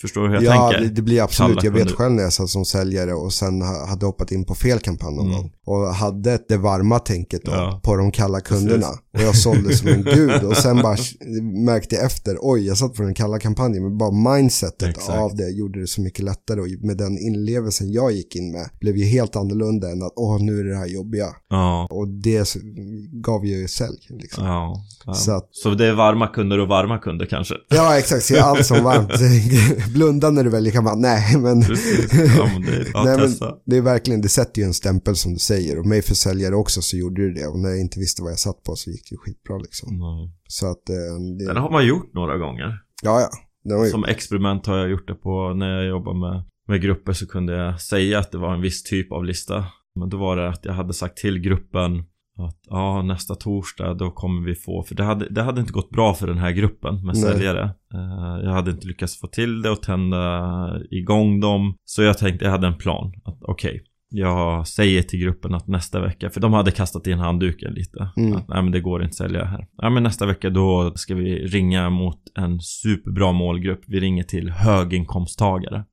Förstår 0.01 0.23
du 0.23 0.29
hur 0.29 0.35
jag 0.35 0.45
ja, 0.45 0.71
tänker? 0.71 0.89
det, 0.89 0.95
det 0.95 1.03
blir 1.03 1.23
absolut. 1.23 1.51
Kalla 1.59 1.65
Jag 1.65 1.73
vet 1.73 1.81
kunder. 1.83 1.97
själv 1.97 2.13
när 2.15 2.23
jag 2.23 2.33
satt 2.33 2.49
som 2.49 2.65
säljare 2.65 3.13
och 3.13 3.33
sen 3.33 3.63
ha- 3.63 3.87
hade 3.89 4.07
hoppat 4.07 4.33
in 4.33 4.45
på 4.45 4.55
fel 4.55 4.79
kampanj 4.79 5.17
någon 5.17 5.27
Mm. 5.27 5.37
gång. 5.37 5.53
Och 5.71 5.95
hade 5.95 6.39
det 6.49 6.57
varma 6.57 6.99
tänket 6.99 7.41
då 7.45 7.51
Ja. 7.53 7.81
på 7.85 7.97
de 7.97 8.11
kalla 8.13 8.41
kunderna. 8.41 8.87
Och 9.15 9.21
jag 9.23 9.37
sålde 9.37 9.77
som 9.77 9.89
en 9.89 10.03
gud. 10.03 10.43
Och 10.45 10.57
sen 10.57 10.77
bara 10.83 10.97
märkte 11.67 11.95
jag 11.95 12.05
efter, 12.05 12.37
oj 12.41 12.67
jag 12.67 12.79
satt 12.79 12.95
på 12.95 13.03
den 13.03 13.15
kalla 13.15 13.39
kampanjen. 13.39 13.83
Men 13.83 13.99
bara 13.99 14.35
mindsetet 14.35 14.89
Exakt. 14.89 15.19
av 15.19 15.37
det 15.37 15.51
gjorde 15.51 15.81
det 15.81 15.87
så 15.87 16.01
mycket 16.01 16.25
lättare. 16.25 16.61
Och 16.61 16.67
med 16.81 16.97
den 16.97 17.19
inlevelsen 17.19 17.93
jag 17.93 18.13
gick 18.13 18.37
in 18.37 18.53
med 18.53 18.69
blev 18.81 18.97
ju 18.97 19.05
helt 19.05 19.37
annorlunda 19.37 19.91
än 19.91 20.03
att, 20.03 20.13
åh 20.17 20.43
nu 20.43 20.61
är 20.61 20.65
det 20.65 20.77
här 20.77 20.87
jobbiga. 20.87 21.27
Ja, 21.51 21.87
Och 21.91 22.09
det 22.09 22.55
gav 23.13 23.47
ju 23.47 23.69
sälj 23.69 23.99
liksom. 24.09 24.45
ja. 24.45 24.85
Så 25.15 25.33
att- 25.33 25.49
Så 25.53 25.71
det 25.75 25.87
är 25.87 25.93
varma 25.95 26.27
kunder 26.27 26.59
och 26.59 26.69
varma 26.69 26.99
kunder 26.99 27.27
kanske? 27.27 27.55
Ja, 27.69 27.99
exakt. 27.99 28.25
Se 28.25 28.39
allt 28.39 28.67
som 28.67 28.85
varmt. 28.85 29.11
Blunda 29.95 30.31
när 30.31 30.45
du 30.45 30.51
väljer 30.51 30.73
kampanj. 30.73 31.01
Nej, 31.01 31.37
men... 31.39 31.63
Precis. 31.63 32.07
Ja, 32.37 32.51
men 32.53 32.63
det, 32.63 32.87
ja, 32.95 33.03
Nej, 33.05 33.17
men 33.19 33.51
det 33.67 33.77
är 33.77 33.81
verkligen, 33.81 34.21
det 34.21 34.29
sätter 34.29 34.61
ju 34.63 34.67
en 34.67 34.75
stämpel 34.75 35.17
som 35.17 35.33
du 35.33 35.39
säger. 35.39 35.60
Och 35.79 35.87
mig 35.87 36.03
för 36.03 36.15
säljare 36.15 36.55
också 36.55 36.83
så 36.83 36.97
gjorde 36.97 37.29
det 37.29 37.41
det. 37.41 37.47
Och 37.47 37.59
när 37.59 37.69
jag 37.69 37.81
inte 37.81 37.99
visste 37.99 38.23
vad 38.23 38.33
jag 38.33 38.39
satt 38.39 38.63
på 38.63 38.77
så 38.77 38.91
gick 38.91 39.11
det 39.11 39.15
ju 39.15 39.19
skitbra 39.19 39.59
liksom. 39.59 39.99
Nej. 39.99 40.31
Så 40.49 40.71
att, 40.71 40.89
eh, 40.89 41.37
det, 41.39 41.47
Den 41.47 41.57
har 41.57 41.71
man 41.71 41.87
gjort 41.87 42.15
några 42.15 42.37
gånger. 42.39 42.79
ja 43.03 43.21
ja. 43.21 43.31
Som 43.91 44.05
experiment 44.05 44.67
har 44.67 44.77
jag 44.77 44.91
gjort 44.91 45.09
det 45.09 45.15
på 45.15 45.55
när 45.55 45.77
jag 45.77 45.89
jobbar 45.89 46.15
med, 46.15 46.43
med 46.69 46.83
grupper 46.83 47.13
så 47.13 47.27
kunde 47.27 47.53
jag 47.53 47.81
säga 47.81 48.19
att 48.19 48.33
det 48.33 48.39
var 48.39 48.55
en 48.55 48.61
viss 48.61 48.83
typ 48.83 49.13
av 49.13 49.25
lista. 49.25 49.65
Men 49.95 50.09
då 50.09 50.17
var 50.17 50.37
det 50.37 50.49
att 50.49 50.65
jag 50.65 50.73
hade 50.73 50.95
sagt 50.95 51.17
till 51.17 51.39
gruppen 51.39 52.05
att 52.39 52.59
ja, 52.69 53.03
nästa 53.03 53.35
torsdag 53.35 53.95
då 53.95 54.11
kommer 54.11 54.47
vi 54.47 54.55
få, 54.55 54.83
för 54.83 54.95
det 54.95 55.05
hade, 55.05 55.29
det 55.29 55.43
hade 55.43 55.61
inte 55.61 55.73
gått 55.73 55.91
bra 55.91 56.15
för 56.15 56.27
den 56.27 56.39
här 56.39 56.51
gruppen 56.51 56.95
med 57.07 57.15
Nej. 57.15 57.23
säljare. 57.23 57.63
Eh, 57.95 58.45
jag 58.45 58.51
hade 58.51 58.71
inte 58.71 58.87
lyckats 58.87 59.21
få 59.21 59.27
till 59.27 59.63
det 59.63 59.71
och 59.71 59.83
tända 59.83 60.83
igång 60.91 61.41
dem. 61.41 61.75
Så 61.85 62.03
jag 62.03 62.19
tänkte, 62.19 62.45
jag 62.45 62.53
hade 62.53 62.67
en 62.67 62.79
plan. 62.79 63.13
Att 63.25 63.39
okej, 63.43 63.85
jag 64.11 64.69
säger 64.69 65.03
till 65.03 65.21
gruppen 65.21 65.55
att 65.55 65.69
nästa 65.69 66.01
vecka, 66.01 66.31
för 66.31 66.41
de 66.41 66.53
hade 66.53 66.71
kastat 66.71 67.07
in 67.07 67.19
handduken 67.19 67.75
lite. 67.75 68.11
Mm. 68.17 68.37
Att 68.37 68.49
nej 68.49 68.63
men 68.63 68.73
det 68.73 68.81
går 68.81 69.03
inte 69.03 69.11
att 69.11 69.15
sälja 69.15 69.45
här. 69.45 69.67
Nej 69.83 69.91
men 69.91 70.03
nästa 70.03 70.27
vecka 70.27 70.51
då 70.51 70.93
ska 70.95 71.15
vi 71.15 71.47
ringa 71.47 71.91
mot 71.91 72.21
en 72.39 72.61
superbra 72.61 73.33
målgrupp. 73.33 73.81
Vi 73.87 74.01
ringer 74.01 74.25
till 74.25 74.51
höginkomsttagare. 74.51 75.85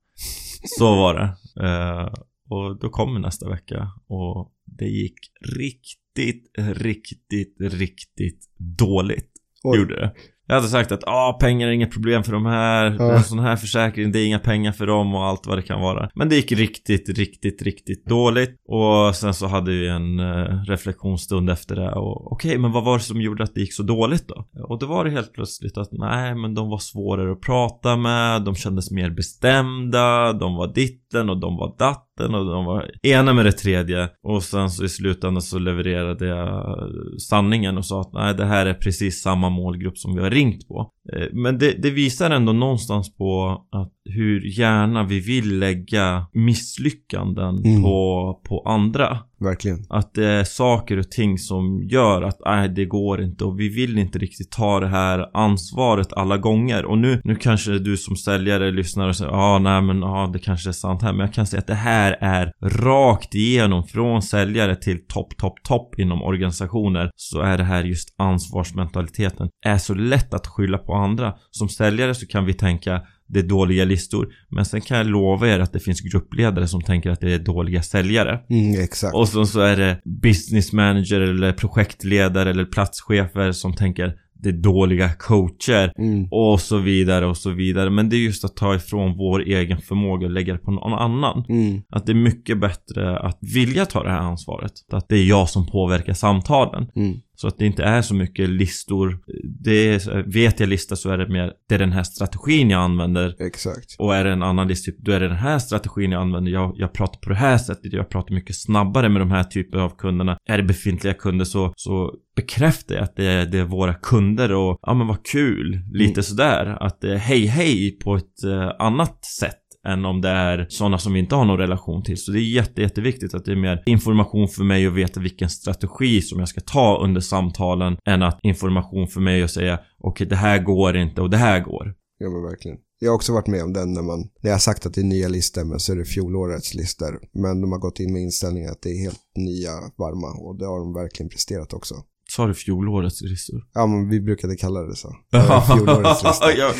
Så 0.78 0.96
var 0.96 1.14
det. 1.14 1.34
Eh, 1.58 2.12
och 2.50 2.78
då 2.78 2.88
kommer 2.88 3.20
nästa 3.20 3.48
vecka 3.48 3.88
och 4.08 4.52
det 4.64 4.84
gick 4.84 5.18
riktigt, 5.58 6.44
riktigt, 6.56 7.56
riktigt 7.60 8.40
dåligt. 8.78 9.30
Oj. 9.64 9.78
Gjorde 9.78 10.00
det. 10.00 10.12
Jag 10.50 10.54
hade 10.54 10.68
sagt 10.68 10.92
att 10.92 11.04
ah, 11.06 11.32
pengar 11.32 11.68
är 11.68 11.72
inget 11.72 11.92
problem 11.92 12.22
för 12.24 12.32
de 12.32 12.46
här, 12.46 12.96
Ja. 12.98 13.12
en 13.12 13.22
sån 13.24 13.38
här 13.38 13.56
försäkring, 13.56 14.12
det 14.12 14.18
är 14.20 14.26
inga 14.26 14.38
pengar 14.38 14.72
för 14.72 14.86
dem 14.86 15.14
och 15.14 15.24
allt 15.24 15.46
vad 15.46 15.58
det 15.58 15.62
kan 15.62 15.80
vara. 15.80 16.10
Men 16.14 16.28
det 16.28 16.36
gick 16.36 16.52
riktigt, 16.52 17.08
riktigt, 17.18 17.62
riktigt 17.62 18.04
dåligt. 18.06 18.56
Och 18.68 19.16
sen 19.16 19.34
så 19.34 19.46
hade 19.46 19.70
vi 19.70 19.88
en 19.88 20.18
eh, 20.20 20.62
reflektionsstund 20.66 21.50
efter 21.50 21.76
det 21.76 21.92
och 21.92 22.32
okej, 22.32 22.58
men 22.58 22.72
vad 22.72 22.84
var 22.84 22.94
det 22.98 23.04
som 23.04 23.20
gjorde 23.20 23.44
att 23.44 23.54
det 23.54 23.60
gick 23.60 23.74
så 23.74 23.82
dåligt 23.82 24.28
då? 24.28 24.46
Och 24.68 24.78
då 24.78 24.86
var 24.86 25.04
det 25.04 25.10
helt 25.10 25.32
plötsligt 25.32 25.78
att 25.78 25.88
nej, 25.92 26.34
men 26.34 26.54
de 26.54 26.68
var 26.70 26.78
svårare 26.78 27.32
att 27.32 27.40
prata 27.40 27.96
med, 27.96 28.42
de 28.42 28.54
kändes 28.54 28.90
mer 28.90 29.10
bestämda, 29.10 30.32
de 30.32 30.54
var 30.56 30.66
ditten 31.08 31.30
och 31.30 31.40
de 31.40 31.56
var 31.56 31.76
datten 31.78 32.34
och 32.34 32.44
de 32.46 32.64
var 32.64 32.90
ena 33.02 33.32
med 33.32 33.44
det 33.44 33.52
tredje. 33.52 34.08
Och 34.22 34.42
sen 34.42 34.70
så 34.70 34.84
i 34.84 34.88
slutändan 34.88 35.42
så 35.42 35.58
levererade 35.58 36.26
jag 36.26 36.76
sanningen 37.20 37.78
och 37.78 37.84
sa 37.86 38.00
att 38.00 38.12
nej, 38.12 38.34
det 38.34 38.44
här 38.44 38.66
är 38.66 38.74
precis 38.74 39.22
samma 39.22 39.50
målgrupp 39.50 39.98
som 39.98 40.14
vi 40.16 40.22
har 40.22 40.30
ringt 40.30 40.68
på. 40.68 40.90
Eh, 41.12 41.26
Men 41.32 41.58
det, 41.58 41.82
det 41.82 41.90
visar 41.90 42.30
ändå 42.30 42.52
någonstans 42.52 43.16
på 43.16 43.48
att 43.72 43.92
hur 44.04 44.58
gärna 44.58 45.04
vi 45.04 45.20
vill 45.20 45.58
lägga 45.58 46.26
misslyckanden 46.32 47.58
Mm. 47.64 47.82
på, 47.82 48.40
på 48.48 48.62
andra. 48.66 49.18
Verkligen. 49.40 49.84
Att 49.88 50.14
det 50.14 50.26
är 50.26 50.44
saker 50.44 50.96
och 50.96 51.10
ting 51.10 51.38
som 51.38 51.82
gör 51.82 52.22
att 52.22 52.40
nej, 52.44 52.68
det 52.68 52.84
går 52.84 53.22
inte 53.22 53.44
och 53.44 53.60
vi 53.60 53.68
vill 53.68 53.98
inte 53.98 54.18
riktigt 54.18 54.50
ta 54.50 54.80
det 54.80 54.88
här 54.88 55.30
ansvaret 55.34 56.12
alla 56.12 56.36
gånger. 56.36 56.84
Och 56.84 56.98
nu, 56.98 57.20
nu 57.24 57.36
kanske 57.36 57.78
du 57.78 57.96
som 57.96 58.16
säljare 58.16 58.70
lyssnar 58.70 59.08
och 59.08 59.16
säger 59.16 59.30
ja, 59.30 59.38
ah, 59.38 59.58
nej 59.58 59.82
men 59.82 60.00
ja, 60.00 60.30
det 60.32 60.38
kanske 60.38 60.70
är 60.70 60.72
sant 60.72 61.02
här. 61.02 61.12
Men 61.12 61.20
jag 61.20 61.34
kan 61.34 61.46
säga 61.46 61.60
att 61.60 61.66
det 61.66 61.74
här 61.74 62.16
är 62.20 62.52
rakt 62.62 63.34
igenom 63.34 63.84
från 63.84 64.22
säljare 64.22 64.76
till 64.76 65.06
topp, 65.06 65.36
topp, 65.36 65.62
topp 65.62 65.98
inom 65.98 66.22
organisationer. 66.22 67.10
Så 67.16 67.40
är 67.40 67.58
det 67.58 67.64
här 67.64 67.84
just 67.84 68.14
ansvarsmentaliteten. 68.18 69.48
Är 69.64 69.78
så 69.78 69.94
lätt 69.94 70.34
att 70.34 70.46
skylla 70.46 70.78
på 70.78 70.94
andra. 70.94 71.34
Som 71.50 71.68
säljare 71.68 72.14
så 72.14 72.26
kan 72.26 72.44
vi 72.44 72.54
tänka 72.54 73.02
det 73.28 73.38
är 73.38 73.42
dåliga 73.42 73.84
listor. 73.84 74.28
Men 74.48 74.64
sen 74.64 74.80
kan 74.80 74.96
jag 74.96 75.06
lova 75.06 75.48
er 75.48 75.58
att 75.60 75.72
det 75.72 75.80
finns 75.80 76.00
gruppledare 76.00 76.68
som 76.68 76.82
tänker 76.82 77.10
att 77.10 77.20
det 77.20 77.34
är 77.34 77.38
dåliga 77.38 77.82
säljare. 77.82 78.40
Mm, 78.50 78.80
exakt. 78.80 79.14
Och 79.14 79.28
så, 79.28 79.46
så 79.46 79.60
är 79.60 79.76
det 79.76 80.00
business 80.04 80.72
manager 80.72 81.20
eller 81.20 81.52
projektledare 81.52 82.50
eller 82.50 82.64
platschefer 82.64 83.52
som 83.52 83.72
tänker 83.74 84.14
det 84.42 84.48
är 84.48 84.52
dåliga 84.52 85.10
coacher 85.18 85.92
Mm. 85.98 86.28
och 86.30 86.60
så 86.60 86.78
vidare 86.78 87.26
och 87.26 87.36
så 87.36 87.50
vidare. 87.50 87.90
Men 87.90 88.08
det 88.08 88.16
är 88.16 88.18
just 88.18 88.44
att 88.44 88.56
ta 88.56 88.74
ifrån 88.74 89.16
vår 89.16 89.40
egen 89.42 89.78
förmåga 89.78 90.26
och 90.26 90.32
lägga 90.32 90.52
det 90.52 90.58
på 90.58 90.70
någon 90.70 90.92
annan. 90.92 91.44
Mm. 91.48 91.82
Att 91.90 92.06
det 92.06 92.12
är 92.12 92.14
mycket 92.14 92.60
bättre 92.60 93.18
att 93.18 93.38
vilja 93.40 93.84
ta 93.86 94.02
det 94.02 94.10
här 94.10 94.18
ansvaret. 94.18 94.72
Att 94.92 95.08
det 95.08 95.16
är 95.16 95.24
jag 95.24 95.48
som 95.48 95.66
påverkar 95.66 96.12
samtalen. 96.12 96.86
Mm. 96.96 97.20
Så 97.40 97.48
att 97.48 97.58
det 97.58 97.66
inte 97.66 97.82
är 97.84 98.02
så 98.02 98.14
mycket 98.14 98.48
listor. 98.48 99.18
Det 99.64 99.94
är, 99.94 100.22
vet 100.22 100.60
jag 100.60 100.68
lista 100.68 100.96
så 100.96 101.10
är 101.10 101.18
det 101.18 101.28
mer, 101.28 101.52
det 101.68 101.74
är 101.74 101.78
den 101.78 101.92
här 101.92 102.02
strategin 102.02 102.70
jag 102.70 102.80
använder. 102.82 103.34
Exakt. 103.38 103.96
Och 103.98 104.14
är 104.14 104.24
det 104.24 104.30
en 104.32 104.42
annan 104.42 104.68
list, 104.68 104.84
typ, 104.84 104.98
då 104.98 105.12
är 105.12 105.20
det 105.20 105.28
den 105.28 105.36
här 105.36 105.58
strategin 105.58 106.12
jag 106.12 106.22
använder. 106.22 106.52
Jag, 106.52 106.72
jag 106.76 106.92
pratar 106.92 107.18
på 107.20 107.28
det 107.28 107.34
här 107.34 107.58
sättet. 107.58 107.92
Jag 107.92 108.08
pratar 108.08 108.34
mycket 108.34 108.56
snabbare 108.56 109.08
med 109.08 109.20
de 109.22 109.30
här 109.30 109.44
typerna 109.44 109.84
av 109.84 109.96
kunderna. 109.96 110.38
Är 110.48 110.56
det 110.56 110.62
befintliga 110.62 111.14
kunder 111.14 111.44
så, 111.44 111.72
så 111.76 112.14
bekräftar 112.36 112.94
jag 112.94 113.04
att 113.04 113.16
det 113.16 113.24
är, 113.26 113.46
det 113.46 113.58
är 113.58 113.64
våra 113.64 113.94
kunder 113.94 114.52
och 114.52 114.78
ja 114.82 114.94
men 114.94 115.06
vad 115.06 115.26
kul. 115.26 115.80
Lite 115.92 116.12
Mm. 116.12 116.22
sådär. 116.22 116.76
Att 116.80 117.00
det 117.00 117.12
är 117.12 117.16
hej 117.18 117.46
hej 117.46 117.98
på 118.04 118.16
ett 118.16 118.44
eh, 118.44 118.70
annat 118.78 119.24
sätt. 119.24 119.58
Än 119.88 120.04
om 120.04 120.20
det 120.20 120.28
är 120.28 120.66
sådana 120.68 120.98
som 120.98 121.12
vi 121.12 121.18
inte 121.18 121.34
har 121.34 121.44
någon 121.44 121.58
relation 121.58 122.02
till. 122.02 122.18
Så 122.18 122.32
det 122.32 122.38
är 122.38 122.54
jätte, 122.54 122.82
jätteviktigt 122.82 123.34
att 123.34 123.44
det 123.44 123.52
är 123.52 123.56
mer 123.56 123.82
information 123.86 124.48
för 124.48 124.64
mig 124.64 124.86
att 124.86 124.92
veta 124.92 125.20
vilken 125.20 125.50
strategi 125.50 126.22
som 126.22 126.38
jag 126.38 126.48
ska 126.48 126.60
ta 126.60 127.00
under 127.04 127.20
samtalen. 127.20 127.96
Än 128.04 128.22
att 128.22 128.38
information 128.42 129.08
för 129.08 129.20
mig 129.20 129.42
att 129.42 129.50
säga 129.50 129.78
okej 129.98 130.26
det 130.26 130.36
här 130.36 130.58
går 130.58 130.96
inte 130.96 131.20
och 131.20 131.30
det 131.30 131.36
här 131.36 131.60
går. 131.60 131.94
Ja 132.18 132.30
men 132.30 132.42
verkligen. 132.42 132.78
Jag 133.00 133.10
har 133.10 133.14
också 133.14 133.32
varit 133.32 133.46
med 133.46 133.62
om 133.62 133.72
den 133.72 133.92
när 133.92 134.02
man, 134.02 134.20
när 134.20 134.50
jag 134.50 134.54
har 134.54 134.58
sagt 134.58 134.86
att 134.86 134.94
det 134.94 135.00
är 135.00 135.04
nya 135.04 135.28
listor 135.28 135.64
men 135.64 135.80
så 135.80 135.92
är 135.92 135.96
det 135.96 136.04
fjolårets 136.04 136.74
listor. 136.74 137.20
Men 137.32 137.60
de 137.60 137.72
har 137.72 137.78
gått 137.78 138.00
in 138.00 138.12
med 138.12 138.22
inställningen 138.22 138.70
att 138.70 138.82
det 138.82 138.90
är 138.90 139.00
helt 139.02 139.20
nya 139.36 139.70
varma 139.96 140.46
och 140.46 140.58
det 140.58 140.66
har 140.66 140.78
de 140.78 140.94
verkligen 140.94 141.30
presterat 141.30 141.72
också. 141.72 141.94
Sa 142.30 142.46
du 142.46 142.54
fjolårets 142.54 143.22
listor? 143.22 143.62
Ja 143.74 143.86
men 143.86 144.08
vi 144.08 144.20
brukade 144.20 144.56
kalla 144.56 144.80
det 144.82 144.96
så. 144.96 145.14
Är 145.32 145.60
fjolårets 145.76 146.22
listor. 146.24 146.50
ja, 146.58 146.72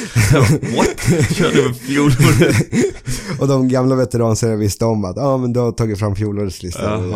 what? 0.76 1.34
Körde 1.36 1.62
med 1.62 1.76
fjolårets? 1.76 2.58
Och 3.40 3.48
de 3.48 3.68
gamla 3.68 3.94
veteranserna 3.94 4.56
visste 4.56 4.84
om 4.84 5.04
att 5.04 5.16
ja 5.16 5.36
men 5.36 5.52
du 5.52 5.60
har 5.60 5.72
tagit 5.72 5.98
fram 5.98 6.14
fjolårets 6.16 6.62
lista. 6.62 6.96
De 6.96 7.12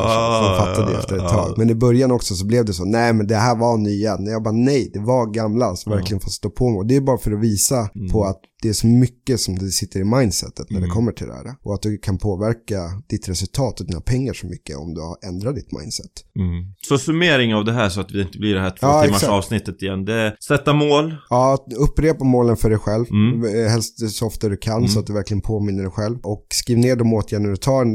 fattade 0.59 0.93
det 0.93 0.99
efter 0.99 1.17
ett 1.17 1.29
tag. 1.33 1.55
Men 1.59 1.71
i 1.71 1.75
början 1.75 2.11
också 2.13 2.35
så 2.35 2.47
blev 2.47 2.65
det 2.65 2.73
så, 2.73 2.85
nej 2.85 3.13
men 3.13 3.27
det 3.27 3.37
här 3.37 3.57
var 3.57 3.77
nya. 3.77 4.17
Nej, 4.17 4.33
jag 4.33 4.43
bara 4.43 4.53
nej, 4.55 4.91
det 4.95 5.01
var 5.01 5.27
gamla 5.27 5.77
som 5.77 5.93
Ja. 5.93 5.99
verkligen 5.99 6.21
får 6.21 6.31
stå 6.31 6.51
på 6.51 6.69
mig. 6.71 6.79
Och 6.79 6.87
det 6.87 6.97
är 6.97 7.01
bara 7.01 7.19
för 7.19 7.33
att 7.33 7.41
visa 7.41 7.89
Mm. 7.95 8.09
på 8.11 8.25
att 8.25 8.41
det 8.63 8.69
är 8.69 8.73
så 8.73 8.87
mycket 8.87 9.41
som 9.41 9.59
det 9.59 9.69
sitter 9.71 10.01
i 10.01 10.05
mindsetet 10.05 10.71
när 10.71 10.77
Mm. 10.79 10.89
det 10.89 10.95
kommer 10.95 11.13
till 11.13 11.27
det 11.27 11.35
här. 11.35 11.55
Och 11.63 11.75
att 11.75 11.83
du 11.83 11.99
kan 11.99 12.19
påverka 12.19 12.79
ditt 13.09 13.29
resultat 13.29 13.81
och 13.81 13.87
dina 13.87 14.01
pengar 14.01 14.33
så 14.33 14.47
mycket 14.47 14.77
om 14.77 14.95
du 14.95 15.01
har 15.01 15.17
ändrat 15.29 15.55
ditt 15.55 15.73
mindset. 15.73 16.11
Mm. 16.39 16.65
Så 16.89 16.99
summering 16.99 17.55
av 17.55 17.65
det 17.65 17.73
här 17.73 17.89
så 17.89 18.01
att 18.01 18.09
det 18.09 18.21
inte 18.23 18.39
blir 18.39 18.55
det 18.55 18.61
här 18.61 18.71
två 18.71 18.77
Ja, 18.87 19.03
timmars 19.03 19.17
exakt. 19.17 19.33
avsnittet 19.33 19.83
igen. 19.83 20.05
Det 20.05 20.15
är 20.15 20.37
sätta 20.41 20.73
mål. 20.73 21.15
Ja, 21.31 21.67
upprepa 21.77 22.25
målen 22.25 22.57
för 22.57 22.71
dig 22.71 22.79
själv. 22.79 23.05
Mm. 23.11 23.45
Eh, 23.65 23.71
Helst 23.71 24.11
så 24.11 24.27
ofta 24.27 24.49
du 24.49 24.57
kan 24.57 24.77
Mm. 24.77 24.89
så 24.89 24.99
att 25.01 25.07
du 25.07 25.13
verkligen 25.13 25.41
påminner 25.41 25.83
dig 25.83 25.93
själv. 25.93 26.19
Och 26.23 26.47
skriv 26.53 26.79
ner 26.79 26.97
de 26.97 27.13
åtgärder 27.15 27.51
du 27.51 27.57
tar 27.57 27.83
eh, 27.85 27.89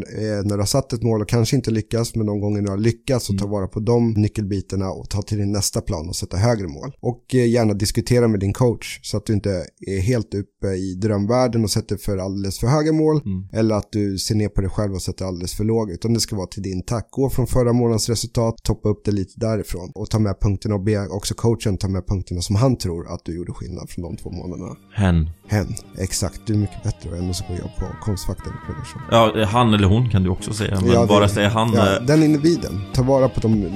när 0.44 0.54
du 0.56 0.58
har 0.62 0.66
satt 0.66 0.94
ett 0.94 1.04
mål 1.04 1.22
och 1.22 1.30
kanske 1.30 1.56
inte 1.56 1.72
lyckas. 1.72 2.16
Men 2.16 2.26
de 2.26 2.40
gånger 2.40 2.62
du 2.62 2.70
har 2.70 2.78
lyckats 2.78 3.26
så 3.26 3.34
ta 3.34 3.38
Mm. 3.46 3.52
vara 3.52 3.68
på 3.68 3.80
de 3.80 4.12
nyckelbitarna 4.14 4.90
och 4.92 5.10
ta 5.10 5.22
till 5.22 5.38
din 5.38 5.52
nästa 5.52 5.82
plan 5.82 6.10
och 6.10 6.16
sätta 6.16 6.38
högre 6.38 6.68
mål. 6.68 6.92
Och 7.02 7.36
eh, 7.36 7.50
gärna 7.50 7.74
diskutera 7.74 8.28
med 8.28 8.40
din 8.40 8.54
coach 8.54 9.00
så 9.04 9.18
att 9.18 9.26
du 9.26 9.34
inte 9.34 9.66
är 9.88 10.00
helt 10.02 10.34
uppe 10.58 10.68
i 10.76 10.96
drömvärlden 10.96 11.64
och 11.64 11.70
sätter 11.70 11.98
för 11.98 12.18
alldeles 12.18 12.60
för 12.60 12.68
höga 12.68 12.92
mål. 12.94 13.22
Mm. 13.26 13.48
Eller 13.54 13.76
att 13.76 13.92
du 13.92 14.18
ser 14.18 14.36
ner 14.36 14.50
på 14.50 14.62
dig 14.62 14.70
själv 14.70 14.94
och 14.94 15.02
sätter 15.02 15.26
alldeles 15.26 15.54
för 15.54 15.64
låga. 15.64 15.94
Utan 15.94 16.14
det 16.14 16.20
ska 16.20 16.36
vara 16.36 16.48
till 16.48 16.64
din 16.64 16.84
tack. 16.84 17.08
Gå 17.12 17.30
från 17.30 17.48
förra 17.48 17.74
månadens 17.74 18.10
resultat, 18.10 18.56
toppa 18.64 18.90
upp 18.90 19.06
det 19.06 19.12
lite 19.12 19.34
därifrån. 19.36 19.92
Och 19.96 20.10
ta 20.10 20.20
med 20.20 20.40
punkterna 20.42 20.76
och 20.76 20.82
be 20.84 21.08
också 21.08 21.34
coachen 21.34 21.78
ta 21.78 21.88
med 21.88 22.08
punkterna 22.08 22.42
som 22.42 22.56
han 22.56 22.78
tror 22.78 23.14
att 23.14 23.26
du 23.26 23.36
gjorde 23.38 23.52
skillnad 23.54 23.90
från 23.90 24.04
de 24.04 24.18
två 24.18 24.30
månaderna. 24.32 24.76
Hen. 24.96 25.30
Hen, 25.50 25.68
exakt. 25.98 26.42
Du 26.46 26.54
är 26.54 26.58
mycket 26.58 26.84
bättre 26.84 27.10
och 27.10 27.18
ändå 27.18 27.34
så 27.34 27.44
går 27.48 27.58
jag 27.58 27.76
på 27.76 27.86
Konstfakta 28.06 28.44
Production. 28.66 29.02
Ja, 29.12 29.46
han 29.46 29.74
eller 29.74 29.88
hon 29.88 30.10
kan 30.10 30.24
du 30.24 30.30
också 30.30 30.54
säga. 30.54 30.80
Men 30.82 30.90
Ja, 30.92 31.02
det- 31.02 31.08
bara 31.08 31.28
säga 31.30 31.50
han. 31.50 31.72
Ja, 31.74 31.96
eh, 31.98 32.04
den 32.06 32.24
individen. 32.24 32.82
Ta 32.94 33.04
vara 33.04 33.30
på 33.30 33.40
de, 33.40 33.64
eh, 33.64 33.70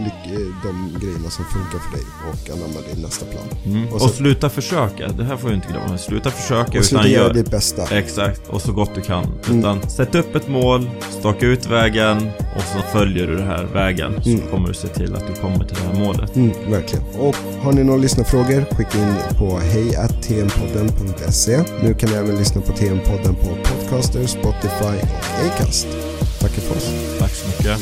de 0.64 1.00
grejerna 1.02 1.30
som 1.30 1.46
funkar 1.46 1.80
för 1.80 1.92
dig 1.98 2.06
och 2.32 2.50
anamma 2.58 2.80
det 2.94 3.00
i 3.00 3.02
nästa 3.02 3.26
plan. 3.26 3.44
Mm. 3.66 3.88
och 3.88 3.94
Och, 3.94 4.02
så- 4.02 4.08
sluta 4.10 4.50
försöka. 4.50 5.08
Det 5.12 5.24
här 5.24 5.38
får 5.38 5.50
du 5.50 5.56
inte 5.56 5.68
glömma. 5.68 5.98
Sluta 5.98 6.30
försöka 6.32 6.71
Och 6.80 6.86
sluta 6.86 7.08
göra 7.08 7.28
gör. 7.28 7.34
ditt 7.34 7.52
bästa. 7.52 7.98
Exakt, 7.98 8.42
och 8.50 8.62
så 8.62 8.72
gott 8.72 8.90
du 8.96 9.02
kan. 9.02 9.24
Mm. 9.48 9.60
Utan 9.60 9.90
sätt 9.90 10.16
upp 10.16 10.36
ett 10.36 10.48
mål, 10.50 10.90
staka 11.20 11.46
ut 11.46 11.66
vägen 11.66 12.18
och 12.56 12.62
så 12.62 12.98
följer 12.98 13.28
du 13.28 13.36
den 13.36 13.48
här 13.48 13.64
vägen. 13.74 14.14
Så 14.24 14.30
Mm. 14.30 14.42
kommer 14.52 14.68
du 14.68 14.74
se 14.74 14.88
till 14.88 15.16
att 15.16 15.28
du 15.28 15.34
kommer 15.42 15.66
till 15.66 15.78
det 15.78 15.84
här 15.98 16.06
målet. 16.06 16.36
Mm, 16.36 16.52
verkligen. 16.72 17.06
Och 17.20 17.36
har 17.64 17.72
ni 17.72 17.84
några 17.84 18.00
lyssnarfrågor, 18.00 18.66
skicka 18.76 18.98
in 18.98 19.14
på 19.38 19.60
hejatmpodden.se. 19.60 21.64
Nu 21.84 21.94
kan 21.94 22.10
ni 22.10 22.16
även 22.16 22.36
lyssna 22.38 22.62
på 22.62 22.72
TM-podden 22.72 23.36
på 23.36 23.48
Podcaster, 23.70 24.26
Spotify 24.28 24.98
och 25.40 25.46
Acast. 25.46 25.88
Tack 26.40 26.52
för 26.52 26.76
oss. 26.76 26.92
Tack 27.20 27.32
så 27.32 27.48
mycket. 27.48 27.80